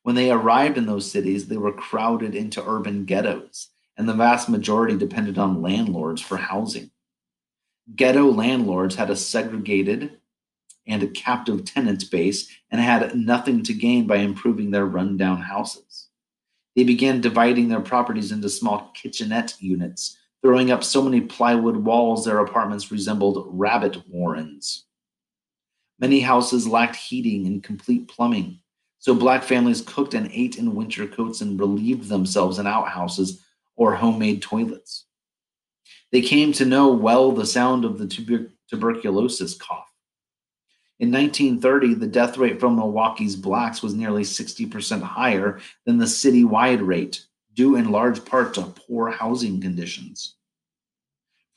When 0.05 0.15
they 0.15 0.31
arrived 0.31 0.79
in 0.79 0.87
those 0.87 1.11
cities, 1.11 1.47
they 1.47 1.59
were 1.59 1.73
crowded 1.73 2.35
into 2.35 2.67
urban 2.67 3.05
ghettos, 3.05 3.69
and 3.99 4.09
the 4.09 4.15
vast 4.15 4.49
majority 4.49 4.97
depended 4.97 5.39
on 5.39 5.61
landlords 5.61 6.23
for 6.23 6.39
housing. 6.39 6.91
Ghetto 7.95 8.25
landlords 8.25 8.95
had 8.95 9.11
a 9.11 9.17
segregated 9.17 10.19
and 10.87 11.03
a 11.03 11.09
captive 11.09 11.65
tenant 11.65 12.11
base 12.11 12.49
and 12.71 12.81
had 12.81 13.15
nothing 13.15 13.63
to 13.65 13.75
gain 13.75 14.07
by 14.07 14.17
improving 14.17 14.71
their 14.71 14.87
rundown 14.87 15.41
houses. 15.41 16.09
They 16.75 16.85
began 16.85 17.21
dividing 17.21 17.69
their 17.69 17.81
properties 17.81 18.33
into 18.33 18.49
small 18.49 18.91
kitchenette 18.95 19.55
units, 19.61 20.17
throwing 20.43 20.71
up 20.71 20.83
so 20.83 21.03
many 21.03 21.21
plywood 21.21 21.77
walls 21.77 22.25
their 22.25 22.39
apartments 22.39 22.91
resembled 22.91 23.47
rabbit 23.51 24.09
warrens. 24.09 24.87
Many 25.99 26.21
houses 26.21 26.67
lacked 26.67 26.97
heating 26.97 27.47
and 27.47 27.63
complete 27.63 28.09
plumbing, 28.09 28.59
so 28.99 29.15
black 29.15 29.45
families 29.45 29.83
cooked 29.83 30.15
and 30.15 30.31
ate 30.33 30.59
in 30.59 30.75
winter 30.75 31.07
coats 31.07 31.41
and 31.41 31.61
relieved 31.61 32.09
themselves 32.09 32.59
in 32.59 32.67
outhouses 32.67 33.45
or 33.77 33.95
homemade 33.95 34.43
toilets. 34.43 35.07
They 36.11 36.23
came 36.23 36.53
to 36.55 36.65
know 36.65 36.93
well 36.93 37.33
the 37.33 37.47
sound 37.47 37.85
of 37.85 37.99
the 37.99 38.07
tuber- 38.07 38.51
tuberculosis 38.69 39.55
cough. 39.55 39.92
In 41.03 41.11
1930, 41.11 41.95
the 41.95 42.07
death 42.07 42.39
rate 42.39 42.61
from 42.61 42.77
Milwaukee's 42.77 43.35
blacks 43.35 43.83
was 43.83 43.93
nearly 43.93 44.23
60% 44.23 45.03
higher 45.03 45.59
than 45.85 45.99
the 45.99 46.05
citywide 46.05 46.87
rate, 46.87 47.27
due 47.55 47.75
in 47.75 47.91
large 47.91 48.25
part 48.25 48.55
to 48.55 48.63
poor 48.63 49.11
housing 49.11 49.61
conditions. 49.61 50.37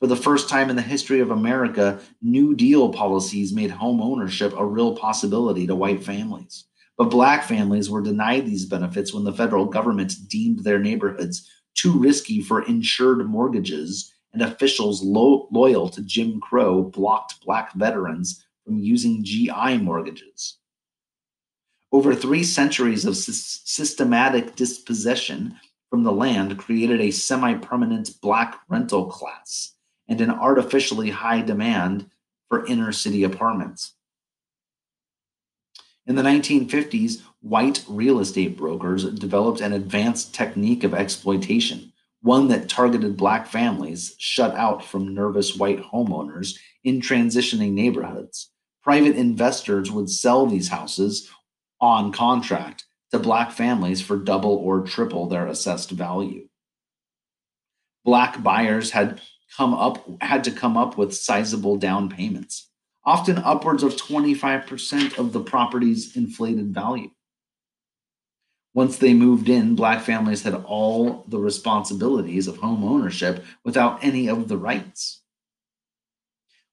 For 0.00 0.08
the 0.08 0.16
first 0.16 0.48
time 0.48 0.68
in 0.68 0.74
the 0.74 0.82
history 0.82 1.20
of 1.20 1.30
America, 1.30 2.00
New 2.20 2.56
Deal 2.56 2.92
policies 2.92 3.52
made 3.52 3.70
home 3.70 4.02
ownership 4.02 4.52
a 4.56 4.66
real 4.66 4.96
possibility 4.96 5.64
to 5.68 5.76
white 5.76 6.02
families. 6.02 6.64
But 6.98 7.10
black 7.10 7.44
families 7.44 7.88
were 7.88 8.02
denied 8.02 8.46
these 8.46 8.66
benefits 8.66 9.14
when 9.14 9.22
the 9.22 9.32
federal 9.32 9.66
government 9.66 10.12
deemed 10.28 10.64
their 10.64 10.80
neighborhoods 10.80 11.48
too 11.76 11.96
risky 11.96 12.40
for 12.40 12.66
insured 12.66 13.24
mortgages, 13.24 14.12
and 14.32 14.42
officials 14.42 15.04
lo- 15.04 15.46
loyal 15.52 15.88
to 15.90 16.02
Jim 16.02 16.40
Crow 16.40 16.82
blocked 16.82 17.40
black 17.44 17.72
veterans 17.74 18.44
from 18.66 18.80
using 18.80 19.24
GI 19.24 19.78
mortgages. 19.78 20.58
Over 21.92 22.14
three 22.14 22.42
centuries 22.42 23.04
of 23.04 23.16
sy- 23.16 23.32
systematic 23.32 24.56
dispossession 24.56 25.54
from 25.88 26.02
the 26.02 26.12
land 26.12 26.58
created 26.58 27.00
a 27.00 27.12
semi 27.12 27.54
permanent 27.54 28.10
black 28.20 28.60
rental 28.68 29.06
class 29.06 29.74
and 30.08 30.20
an 30.20 30.30
artificially 30.30 31.10
high 31.10 31.40
demand 31.40 32.10
for 32.48 32.66
inner 32.66 32.92
city 32.92 33.22
apartments. 33.22 33.94
In 36.06 36.16
the 36.16 36.22
1950s, 36.22 37.22
white 37.40 37.84
real 37.88 38.20
estate 38.20 38.56
brokers 38.56 39.04
developed 39.04 39.60
an 39.60 39.72
advanced 39.72 40.34
technique 40.34 40.84
of 40.84 40.94
exploitation, 40.94 41.92
one 42.20 42.48
that 42.48 42.68
targeted 42.68 43.16
black 43.16 43.46
families 43.46 44.14
shut 44.18 44.54
out 44.54 44.84
from 44.84 45.14
nervous 45.14 45.56
white 45.56 45.82
homeowners 45.82 46.58
in 46.84 47.00
transitioning 47.00 47.72
neighborhoods. 47.72 48.50
Private 48.86 49.16
investors 49.16 49.90
would 49.90 50.08
sell 50.08 50.46
these 50.46 50.68
houses 50.68 51.28
on 51.80 52.12
contract 52.12 52.84
to 53.10 53.18
black 53.18 53.50
families 53.50 54.00
for 54.00 54.16
double 54.16 54.54
or 54.54 54.82
triple 54.82 55.26
their 55.26 55.48
assessed 55.48 55.90
value. 55.90 56.46
Black 58.04 58.44
buyers 58.44 58.92
had 58.92 59.20
come 59.56 59.74
up 59.74 60.06
had 60.22 60.44
to 60.44 60.52
come 60.52 60.76
up 60.76 60.96
with 60.96 61.16
sizable 61.16 61.76
down 61.76 62.08
payments, 62.08 62.70
often 63.04 63.38
upwards 63.38 63.82
of 63.82 63.96
25% 63.96 65.18
of 65.18 65.32
the 65.32 65.40
property's 65.40 66.16
inflated 66.16 66.72
value. 66.72 67.10
Once 68.72 68.98
they 68.98 69.14
moved 69.14 69.48
in, 69.48 69.74
black 69.74 70.00
families 70.00 70.44
had 70.44 70.54
all 70.54 71.24
the 71.26 71.40
responsibilities 71.40 72.46
of 72.46 72.58
home 72.58 72.84
ownership 72.84 73.44
without 73.64 74.04
any 74.04 74.28
of 74.28 74.46
the 74.46 74.56
rights. 74.56 75.22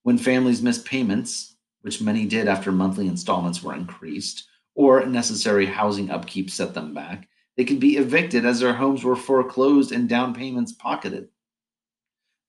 When 0.03 0.19
families 0.19 0.61
missed 0.61 0.85
payments, 0.85 1.52
which 1.83 2.01
many 2.01 2.25
did 2.25 2.47
after 2.47 2.71
monthly 2.71 3.07
installments 3.07 3.61
were 3.61 3.75
increased, 3.75 4.47
or 4.73 5.05
necessary 5.05 5.65
housing 5.65 6.09
upkeep 6.09 6.49
set 6.49 6.73
them 6.73 6.93
back, 6.93 7.27
they 7.55 7.65
could 7.65 7.79
be 7.79 7.97
evicted 7.97 8.45
as 8.45 8.59
their 8.59 8.73
homes 8.73 9.03
were 9.03 9.15
foreclosed 9.15 9.91
and 9.91 10.09
down 10.09 10.33
payments 10.33 10.71
pocketed. 10.71 11.27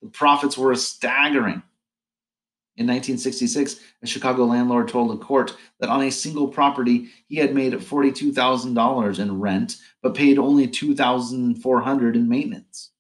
The 0.02 0.08
profits 0.08 0.56
were 0.56 0.74
staggering. 0.76 1.62
In 2.76 2.86
1966, 2.86 3.80
a 4.02 4.06
Chicago 4.06 4.44
landlord 4.44 4.88
told 4.88 5.12
a 5.12 5.24
court 5.24 5.56
that 5.78 5.90
on 5.90 6.02
a 6.02 6.10
single 6.10 6.48
property 6.48 7.08
he 7.28 7.36
had 7.36 7.54
made 7.54 7.72
$42,000 7.72 9.18
in 9.18 9.40
rent 9.40 9.76
but 10.02 10.14
paid 10.14 10.38
only 10.38 10.68
$2,400 10.68 12.14
in 12.14 12.28
maintenance. 12.28 12.90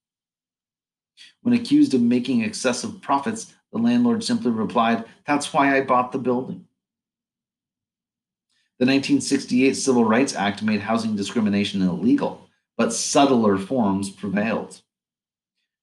When 1.42 1.54
accused 1.54 1.94
of 1.94 2.00
making 2.00 2.42
excessive 2.42 3.02
profits, 3.02 3.52
the 3.74 3.80
landlord 3.80 4.22
simply 4.22 4.52
replied, 4.52 5.04
That's 5.26 5.52
why 5.52 5.76
I 5.76 5.80
bought 5.80 6.12
the 6.12 6.18
building. 6.18 6.66
The 8.78 8.86
1968 8.86 9.74
Civil 9.74 10.04
Rights 10.04 10.34
Act 10.34 10.62
made 10.62 10.80
housing 10.80 11.16
discrimination 11.16 11.82
illegal, 11.82 12.48
but 12.76 12.92
subtler 12.92 13.58
forms 13.58 14.10
prevailed. 14.10 14.80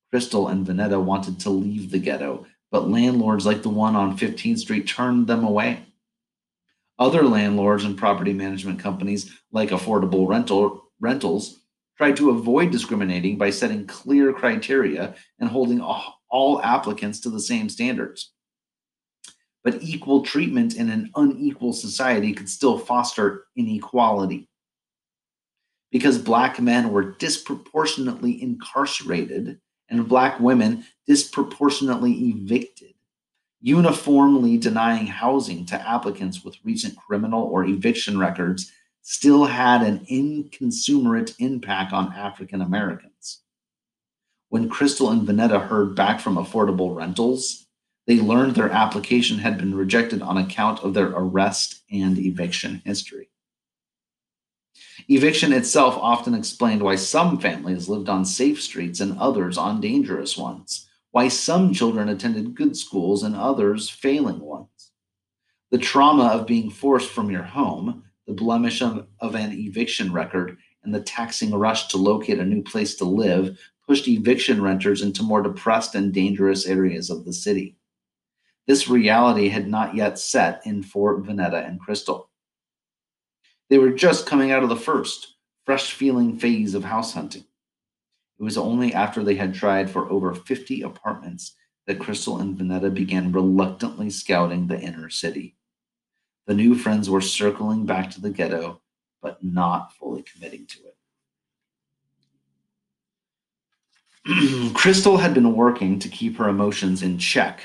Crystal 0.09 0.47
and 0.47 0.65
Vanetta 0.65 1.03
wanted 1.03 1.41
to 1.41 1.49
leave 1.49 1.91
the 1.91 1.99
ghetto, 1.99 2.45
but 2.71 2.89
landlords 2.89 3.45
like 3.45 3.61
the 3.61 3.69
one 3.69 3.97
on 3.97 4.17
15th 4.17 4.59
Street 4.59 4.87
turned 4.87 5.27
them 5.27 5.43
away. 5.43 5.83
Other 6.97 7.23
landlords 7.23 7.83
and 7.83 7.97
property 7.97 8.31
management 8.31 8.79
companies, 8.79 9.37
like 9.51 9.71
Affordable 9.71 10.29
Rental 10.29 10.91
Rentals, 11.01 11.59
tried 11.97 12.15
to 12.17 12.29
avoid 12.29 12.71
discriminating 12.71 13.37
by 13.37 13.49
setting 13.49 13.85
clear 13.85 14.31
criteria 14.31 15.15
and 15.39 15.49
holding 15.49 15.81
all 16.31 16.61
applicants 16.61 17.19
to 17.21 17.29
the 17.29 17.39
same 17.39 17.69
standards. 17.69 18.31
But 19.63 19.83
equal 19.83 20.23
treatment 20.23 20.75
in 20.75 20.89
an 20.89 21.11
unequal 21.15 21.73
society 21.73 22.33
could 22.33 22.49
still 22.49 22.79
foster 22.79 23.45
inequality. 23.55 24.49
Because 25.91 26.17
Black 26.17 26.59
men 26.59 26.91
were 26.91 27.11
disproportionately 27.11 28.41
incarcerated 28.41 29.59
and 29.89 30.07
Black 30.07 30.39
women 30.39 30.85
disproportionately 31.05 32.13
evicted, 32.13 32.93
uniformly 33.59 34.57
denying 34.57 35.05
housing 35.05 35.65
to 35.67 35.87
applicants 35.87 36.43
with 36.43 36.55
recent 36.63 36.95
criminal 36.95 37.43
or 37.43 37.65
eviction 37.65 38.17
records 38.17 38.71
still 39.01 39.45
had 39.45 39.81
an 39.81 40.05
inconsiderate 40.07 41.35
impact 41.39 41.91
on 41.91 42.13
African 42.13 42.61
Americans. 42.61 43.40
When 44.51 44.67
Crystal 44.67 45.09
and 45.09 45.25
Vanetta 45.25 45.69
heard 45.69 45.95
back 45.95 46.19
from 46.19 46.35
affordable 46.35 46.93
rentals, 46.93 47.67
they 48.05 48.19
learned 48.19 48.53
their 48.53 48.69
application 48.69 49.37
had 49.37 49.57
been 49.57 49.73
rejected 49.73 50.21
on 50.21 50.35
account 50.37 50.81
of 50.81 50.93
their 50.93 51.07
arrest 51.07 51.83
and 51.89 52.19
eviction 52.19 52.81
history. 52.83 53.29
Eviction 55.07 55.53
itself 55.53 55.97
often 55.97 56.33
explained 56.33 56.81
why 56.81 56.97
some 56.97 57.39
families 57.39 57.87
lived 57.87 58.09
on 58.09 58.25
safe 58.25 58.61
streets 58.61 58.99
and 58.99 59.17
others 59.17 59.57
on 59.57 59.79
dangerous 59.79 60.37
ones, 60.37 60.85
why 61.11 61.29
some 61.29 61.73
children 61.73 62.09
attended 62.09 62.53
good 62.53 62.75
schools 62.75 63.23
and 63.23 63.37
others 63.37 63.89
failing 63.89 64.41
ones. 64.41 64.91
The 65.69 65.77
trauma 65.77 66.25
of 66.25 66.45
being 66.45 66.69
forced 66.69 67.09
from 67.09 67.31
your 67.31 67.43
home, 67.43 68.03
the 68.27 68.33
blemish 68.33 68.81
of, 68.81 69.07
of 69.21 69.33
an 69.33 69.53
eviction 69.53 70.11
record, 70.11 70.57
and 70.83 70.93
the 70.93 70.99
taxing 70.99 71.53
rush 71.53 71.87
to 71.87 71.97
locate 71.97 72.39
a 72.39 72.43
new 72.43 72.61
place 72.61 72.95
to 72.95 73.05
live 73.05 73.57
pushed 73.91 74.07
eviction 74.07 74.61
renters 74.61 75.01
into 75.01 75.21
more 75.21 75.41
depressed 75.41 75.95
and 75.95 76.13
dangerous 76.13 76.65
areas 76.65 77.09
of 77.09 77.25
the 77.25 77.33
city. 77.33 77.75
This 78.65 78.87
reality 78.87 79.49
had 79.49 79.67
not 79.67 79.95
yet 79.95 80.17
set 80.17 80.65
in 80.65 80.81
for 80.81 81.19
Vanetta 81.21 81.67
and 81.67 81.77
Crystal. 81.77 82.29
They 83.69 83.77
were 83.77 83.91
just 83.91 84.25
coming 84.25 84.49
out 84.49 84.63
of 84.63 84.69
the 84.69 84.77
first, 84.77 85.35
fresh 85.65 85.91
feeling 85.91 86.39
phase 86.39 86.73
of 86.73 86.85
house 86.85 87.13
hunting. 87.13 87.43
It 88.39 88.43
was 88.43 88.57
only 88.57 88.93
after 88.93 89.25
they 89.25 89.35
had 89.35 89.53
tried 89.53 89.89
for 89.89 90.09
over 90.09 90.33
50 90.33 90.83
apartments 90.83 91.57
that 91.85 91.99
Crystal 91.99 92.37
and 92.37 92.57
Vanetta 92.57 92.93
began 92.93 93.33
reluctantly 93.33 94.09
scouting 94.09 94.67
the 94.67 94.79
inner 94.79 95.09
city. 95.09 95.57
The 96.47 96.53
new 96.53 96.75
friends 96.75 97.09
were 97.09 97.19
circling 97.19 97.85
back 97.85 98.09
to 98.11 98.21
the 98.21 98.29
ghetto, 98.29 98.79
but 99.21 99.43
not 99.43 99.93
fully 99.97 100.23
committing 100.23 100.65
to 100.67 100.79
it. 100.85 100.95
Crystal 104.73 105.17
had 105.17 105.33
been 105.33 105.55
working 105.55 105.97
to 105.99 106.09
keep 106.09 106.37
her 106.37 106.47
emotions 106.47 107.01
in 107.01 107.17
check. 107.17 107.61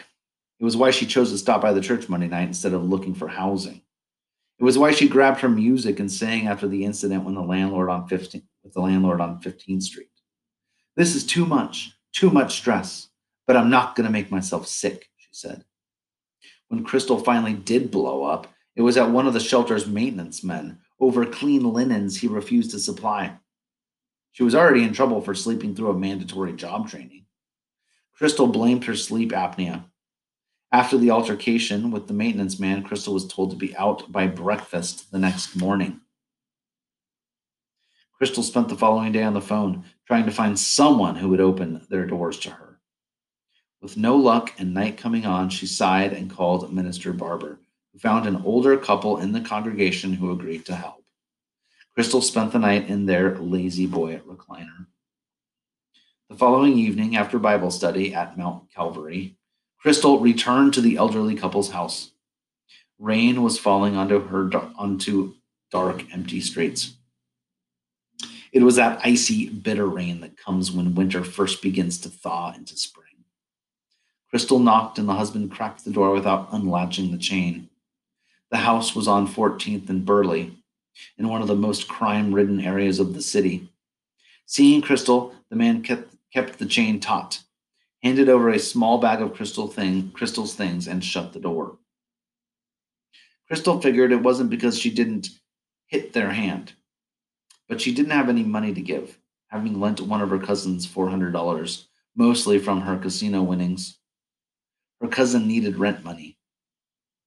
It 0.59 0.65
was 0.65 0.77
why 0.77 0.91
she 0.91 1.07
chose 1.07 1.31
to 1.31 1.39
stop 1.39 1.61
by 1.61 1.73
the 1.73 1.83
church 1.83 2.09
Monday 2.09 2.29
night 2.29 2.49
instead 2.49 2.73
of 2.73 2.85
looking 2.85 3.15
for 3.15 3.29
housing. 3.29 3.83
It 4.59 4.65
was 4.65 4.79
why 4.79 4.93
she 4.93 5.09
grabbed 5.09 5.41
her 5.41 5.51
music 5.51 6.01
and 6.01 6.11
sang 6.11 6.47
after 6.47 6.67
the 6.67 6.85
incident 6.85 7.25
when 7.25 7.35
the 7.35 7.43
landlord 7.43 7.91
on 7.91 8.09
15 8.09 8.43
with 8.65 8.73
the 8.73 8.81
landlord 8.81 9.21
on 9.21 9.41
15th 9.41 9.83
Street. 9.83 10.09
This 10.97 11.15
is 11.15 11.27
too 11.27 11.45
much, 11.45 11.93
too 12.15 12.31
much 12.31 12.57
stress, 12.57 13.11
but 13.47 13.57
I'm 13.57 13.69
not 13.69 13.95
going 13.95 14.07
to 14.07 14.13
make 14.13 14.31
myself 14.31 14.67
sick, 14.67 15.11
she 15.19 15.29
said. 15.33 15.65
When 16.69 16.85
Crystal 16.85 17.19
finally 17.19 17.53
did 17.53 17.91
blow 17.91 18.25
up, 18.25 18.47
it 18.75 18.83
was 18.83 18.97
at 18.97 19.11
one 19.11 19.27
of 19.27 19.35
the 19.35 19.41
shelter's 19.41 19.87
maintenance 19.87 20.43
men 20.43 20.79
over 20.99 21.27
clean 21.27 21.71
linens 21.71 22.19
he 22.19 22.29
refused 22.29 22.71
to 22.71 22.79
supply. 22.79 23.37
She 24.37 24.45
was 24.45 24.55
already 24.55 24.85
in 24.85 24.93
trouble 24.93 25.21
for 25.21 25.35
sleeping 25.35 25.75
through 25.75 25.91
a 25.91 25.99
mandatory 25.99 26.53
job 26.53 26.89
training. 26.89 27.25
Crystal 28.15 28.47
blamed 28.47 28.85
her 28.85 28.95
sleep 28.95 29.33
apnea 29.33 29.85
after 30.77 30.99
the 30.99 31.11
altercation 31.11 31.91
with 31.91 32.07
the 32.07 32.13
maintenance 32.13 32.61
man, 32.61 32.83
Crystal 32.83 33.15
was 33.15 33.27
told 33.27 33.51
to 33.51 33.57
be 33.57 33.75
out 33.79 34.13
by 34.13 34.27
breakfast 34.27 35.11
the 35.11 35.19
next 35.19 35.57
morning. 35.57 36.03
Crystal 38.19 38.43
spent 38.43 38.69
the 38.69 38.77
following 38.77 39.11
day 39.11 39.23
on 39.23 39.33
the 39.33 39.41
phone 39.41 39.85
trying 40.07 40.27
to 40.27 40.31
find 40.31 40.59
someone 40.59 41.17
who 41.17 41.31
would 41.31 41.41
open 41.41 41.87
their 41.89 42.05
doors 42.05 42.39
to 42.41 42.51
her. 42.51 42.79
With 43.81 43.97
no 43.97 44.17
luck 44.17 44.53
and 44.59 44.75
night 44.75 44.99
coming 44.99 45.25
on, 45.25 45.49
she 45.49 45.67
sighed 45.67 46.13
and 46.13 46.31
called 46.31 46.71
Minister 46.71 47.15
Barber, 47.15 47.59
who 47.95 47.99
found 47.99 48.27
an 48.27 48.43
older 48.45 48.77
couple 48.77 49.17
in 49.17 49.33
the 49.33 49.41
congregation 49.41 50.13
who 50.13 50.31
agreed 50.31 50.67
to 50.67 50.75
help. 50.75 51.06
Crystal 51.97 52.21
spent 52.21 52.53
the 52.53 52.59
night 52.59 52.91
in 52.91 53.07
their 53.07 53.39
lazy 53.39 53.87
boy 53.87 54.21
recliner. 54.29 54.85
The 56.29 56.37
following 56.37 56.77
evening, 56.77 57.17
after 57.17 57.39
Bible 57.39 57.71
study 57.71 58.15
at 58.15 58.37
Mount 58.37 58.71
Calvary, 58.71 59.39
Crystal 59.79 60.21
returned 60.21 60.75
to 60.75 60.83
the 60.83 60.99
elderly 60.99 61.35
couple's 61.35 61.71
house. 61.71 62.11
Rain 62.99 63.43
was 63.43 63.59
falling 63.59 63.97
onto 63.97 64.21
her 64.27 64.51
onto 64.77 65.37
dark, 65.71 66.05
empty 66.13 66.43
streets. 66.43 66.97
It 68.53 68.63
was 68.63 68.77
that 68.77 69.01
icy, 69.03 69.49
bitter 69.49 69.87
rain 69.87 70.21
that 70.21 70.37
comes 70.37 70.71
when 70.71 70.95
winter 70.95 71.25
first 71.25 71.63
begins 71.63 71.97
to 72.01 72.11
thaw 72.11 72.53
into 72.55 72.77
spring. 72.77 73.25
Crystal 74.29 74.59
knocked 74.59 74.99
and 74.99 75.09
the 75.09 75.15
husband 75.15 75.51
cracked 75.51 75.87
the 75.87 75.93
door 75.93 76.11
without 76.11 76.49
unlatching 76.53 77.11
the 77.11 77.17
chain. 77.17 77.71
The 78.51 78.59
house 78.59 78.95
was 78.95 79.09
on 79.09 79.27
14th 79.27 79.89
and 79.89 80.05
Burleigh, 80.05 80.51
in 81.19 81.29
one 81.29 81.43
of 81.43 81.49
the 81.49 81.55
most 81.55 81.89
crime 81.89 82.33
ridden 82.33 82.61
areas 82.61 82.99
of 82.99 83.15
the 83.15 83.23
city. 83.23 83.71
Seeing 84.47 84.83
Crystal, 84.83 85.35
the 85.51 85.57
man 85.57 85.83
kept, 85.83 86.15
kept 86.33 86.59
the 86.59 86.67
chain 86.67 87.01
taut 87.01 87.41
handed 88.07 88.29
over 88.29 88.51
a 88.51 88.59
small 88.59 88.99
bag 88.99 89.21
of 89.21 89.35
crystal 89.35 89.67
thing, 89.67 90.13
crystal's 90.13 90.55
things, 90.55 90.87
and 90.87 91.05
shut 91.05 91.33
the 91.33 91.41
door. 91.41 91.77
Crystal 93.49 93.81
figured 93.81 94.13
it 94.13 94.23
wasn't 94.23 94.49
because 94.49 94.79
she 94.79 94.91
didn't 94.91 95.31
hit 95.89 96.13
their 96.13 96.31
hand, 96.31 96.73
but 97.69 97.81
she 97.81 97.93
didn't 97.93 98.13
have 98.13 98.29
any 98.29 98.45
money 98.45 98.73
to 98.73 98.81
give, 98.81 99.19
having 99.49 99.81
lent 99.81 100.01
one 100.01 100.21
of 100.21 100.31
her 100.31 100.39
cousins 100.39 100.87
$400, 100.87 101.85
mostly 102.15 102.61
from 102.61 102.83
her 102.83 102.97
casino 102.97 103.43
winnings. 103.43 103.99
Her 105.01 105.09
cousin 105.09 105.49
needed 105.49 105.77
rent 105.77 106.05
money. 106.05 106.39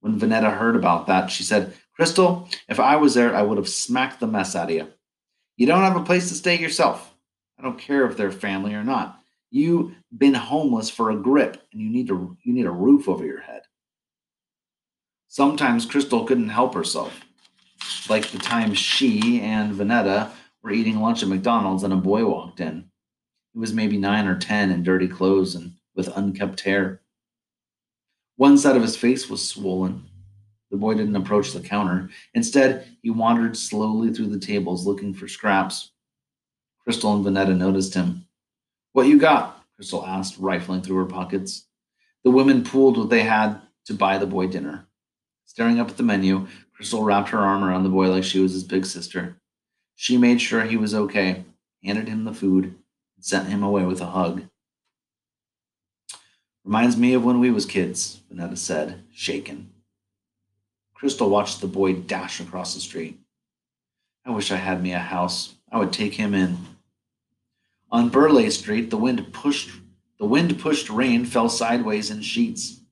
When 0.00 0.18
Vanetta 0.18 0.56
heard 0.56 0.76
about 0.76 1.06
that, 1.08 1.30
she 1.30 1.42
said, 1.42 1.74
Crystal, 2.00 2.48
if 2.66 2.80
I 2.80 2.96
was 2.96 3.12
there, 3.12 3.36
I 3.36 3.42
would 3.42 3.58
have 3.58 3.68
smacked 3.68 4.20
the 4.20 4.26
mess 4.26 4.56
out 4.56 4.70
of 4.70 4.74
you. 4.74 4.88
You 5.58 5.66
don't 5.66 5.82
have 5.82 5.96
a 5.96 6.02
place 6.02 6.30
to 6.30 6.34
stay 6.34 6.58
yourself. 6.58 7.14
I 7.58 7.62
don't 7.62 7.78
care 7.78 8.06
if 8.06 8.16
they're 8.16 8.32
family 8.32 8.72
or 8.72 8.82
not. 8.82 9.20
You've 9.50 9.92
been 10.16 10.32
homeless 10.32 10.88
for 10.88 11.10
a 11.10 11.16
grip 11.16 11.62
and 11.70 11.82
you 11.82 11.90
need 11.90 12.08
to 12.08 12.38
you 12.42 12.54
need 12.54 12.64
a 12.64 12.70
roof 12.70 13.06
over 13.06 13.26
your 13.26 13.42
head. 13.42 13.64
Sometimes 15.28 15.84
Crystal 15.84 16.24
couldn't 16.24 16.48
help 16.48 16.72
herself. 16.72 17.20
Like 18.08 18.28
the 18.28 18.38
time 18.38 18.72
she 18.72 19.42
and 19.42 19.74
Vanetta 19.74 20.30
were 20.62 20.70
eating 20.70 21.00
lunch 21.00 21.22
at 21.22 21.28
McDonald's 21.28 21.82
and 21.82 21.92
a 21.92 21.96
boy 21.96 22.24
walked 22.24 22.60
in. 22.60 22.88
He 23.52 23.58
was 23.58 23.74
maybe 23.74 23.98
nine 23.98 24.26
or 24.26 24.38
ten 24.38 24.70
in 24.70 24.82
dirty 24.82 25.06
clothes 25.06 25.54
and 25.54 25.74
with 25.94 26.16
unkempt 26.16 26.60
hair. 26.60 27.02
One 28.36 28.56
side 28.56 28.76
of 28.76 28.80
his 28.80 28.96
face 28.96 29.28
was 29.28 29.46
swollen. 29.46 30.06
The 30.70 30.76
boy 30.76 30.94
didn't 30.94 31.16
approach 31.16 31.52
the 31.52 31.60
counter. 31.60 32.10
Instead, 32.34 32.96
he 33.02 33.10
wandered 33.10 33.56
slowly 33.56 34.12
through 34.12 34.28
the 34.28 34.38
tables 34.38 34.86
looking 34.86 35.12
for 35.12 35.26
scraps. 35.26 35.90
Crystal 36.84 37.14
and 37.14 37.24
Vanetta 37.24 37.56
noticed 37.56 37.94
him. 37.94 38.26
What 38.92 39.06
you 39.06 39.18
got? 39.18 39.64
Crystal 39.74 40.06
asked, 40.06 40.38
rifling 40.38 40.82
through 40.82 40.96
her 40.96 41.06
pockets. 41.06 41.66
The 42.24 42.30
women 42.30 42.64
pooled 42.64 42.98
what 42.98 43.10
they 43.10 43.22
had 43.22 43.60
to 43.86 43.94
buy 43.94 44.18
the 44.18 44.26
boy 44.26 44.46
dinner. 44.46 44.86
Staring 45.46 45.80
up 45.80 45.88
at 45.88 45.96
the 45.96 46.02
menu, 46.02 46.46
Crystal 46.72 47.02
wrapped 47.02 47.30
her 47.30 47.38
arm 47.38 47.64
around 47.64 47.82
the 47.82 47.88
boy 47.88 48.08
like 48.08 48.24
she 48.24 48.40
was 48.40 48.52
his 48.52 48.64
big 48.64 48.86
sister. 48.86 49.36
She 49.96 50.16
made 50.16 50.40
sure 50.40 50.62
he 50.62 50.76
was 50.76 50.94
okay, 50.94 51.44
handed 51.84 52.08
him 52.08 52.24
the 52.24 52.32
food, 52.32 52.64
and 52.64 53.24
sent 53.24 53.48
him 53.48 53.62
away 53.62 53.84
with 53.84 54.00
a 54.00 54.06
hug. 54.06 54.44
Reminds 56.64 56.96
me 56.96 57.14
of 57.14 57.24
when 57.24 57.40
we 57.40 57.50
was 57.50 57.66
kids, 57.66 58.20
Vanetta 58.32 58.56
said, 58.56 59.02
shaken. 59.12 59.72
Crystal 61.00 61.30
watched 61.30 61.62
the 61.62 61.66
boy 61.66 61.94
dash 61.94 62.40
across 62.40 62.74
the 62.74 62.80
street. 62.80 63.18
I 64.26 64.32
wish 64.32 64.52
I 64.52 64.56
had 64.56 64.82
me 64.82 64.92
a 64.92 64.98
house. 64.98 65.54
I 65.72 65.78
would 65.78 65.94
take 65.94 66.12
him 66.12 66.34
in. 66.34 66.58
On 67.90 68.10
Burleigh 68.10 68.50
Street, 68.50 68.90
the 68.90 68.98
wind 68.98 69.32
pushed 69.32 69.70
the 70.18 70.26
wind 70.26 70.58
pushed 70.58 70.90
rain 70.90 71.24
fell 71.24 71.48
sideways 71.48 72.10
in 72.10 72.20
sheets. 72.20 72.82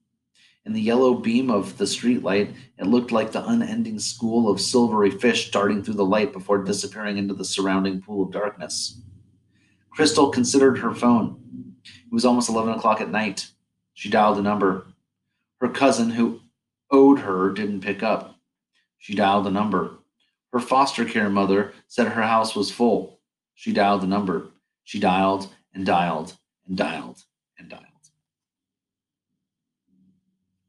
In 0.64 0.72
the 0.72 0.80
yellow 0.80 1.12
beam 1.12 1.50
of 1.50 1.76
the 1.76 1.84
streetlight, 1.84 2.54
it 2.78 2.86
looked 2.86 3.12
like 3.12 3.32
the 3.32 3.46
unending 3.46 3.98
school 3.98 4.50
of 4.50 4.58
silvery 4.58 5.10
fish 5.10 5.50
darting 5.50 5.82
through 5.82 5.94
the 5.94 6.04
light 6.06 6.32
before 6.32 6.64
disappearing 6.64 7.18
into 7.18 7.34
the 7.34 7.44
surrounding 7.44 8.00
pool 8.00 8.22
of 8.22 8.32
darkness. 8.32 9.02
Crystal 9.90 10.30
considered 10.30 10.78
her 10.78 10.94
phone. 10.94 11.74
It 11.84 12.10
was 12.10 12.24
almost 12.24 12.48
11 12.48 12.72
o'clock 12.72 13.02
at 13.02 13.10
night. 13.10 13.48
She 13.92 14.08
dialed 14.08 14.38
a 14.38 14.42
number. 14.42 14.86
Her 15.60 15.68
cousin, 15.68 16.08
who 16.08 16.40
owed 16.90 17.20
her, 17.20 17.50
didn't 17.50 17.80
pick 17.80 18.02
up. 18.02 18.36
She 18.98 19.14
dialed 19.14 19.46
a 19.46 19.50
number. 19.50 19.98
Her 20.52 20.60
foster 20.60 21.04
care 21.04 21.30
mother 21.30 21.72
said 21.86 22.08
her 22.08 22.22
house 22.22 22.54
was 22.56 22.70
full. 22.70 23.20
She 23.54 23.72
dialed 23.72 24.02
the 24.02 24.06
number. 24.06 24.50
She 24.84 24.98
dialed 24.98 25.54
and 25.74 25.84
dialed 25.84 26.36
and 26.66 26.76
dialed 26.76 27.24
and 27.58 27.68
dialed. 27.68 27.87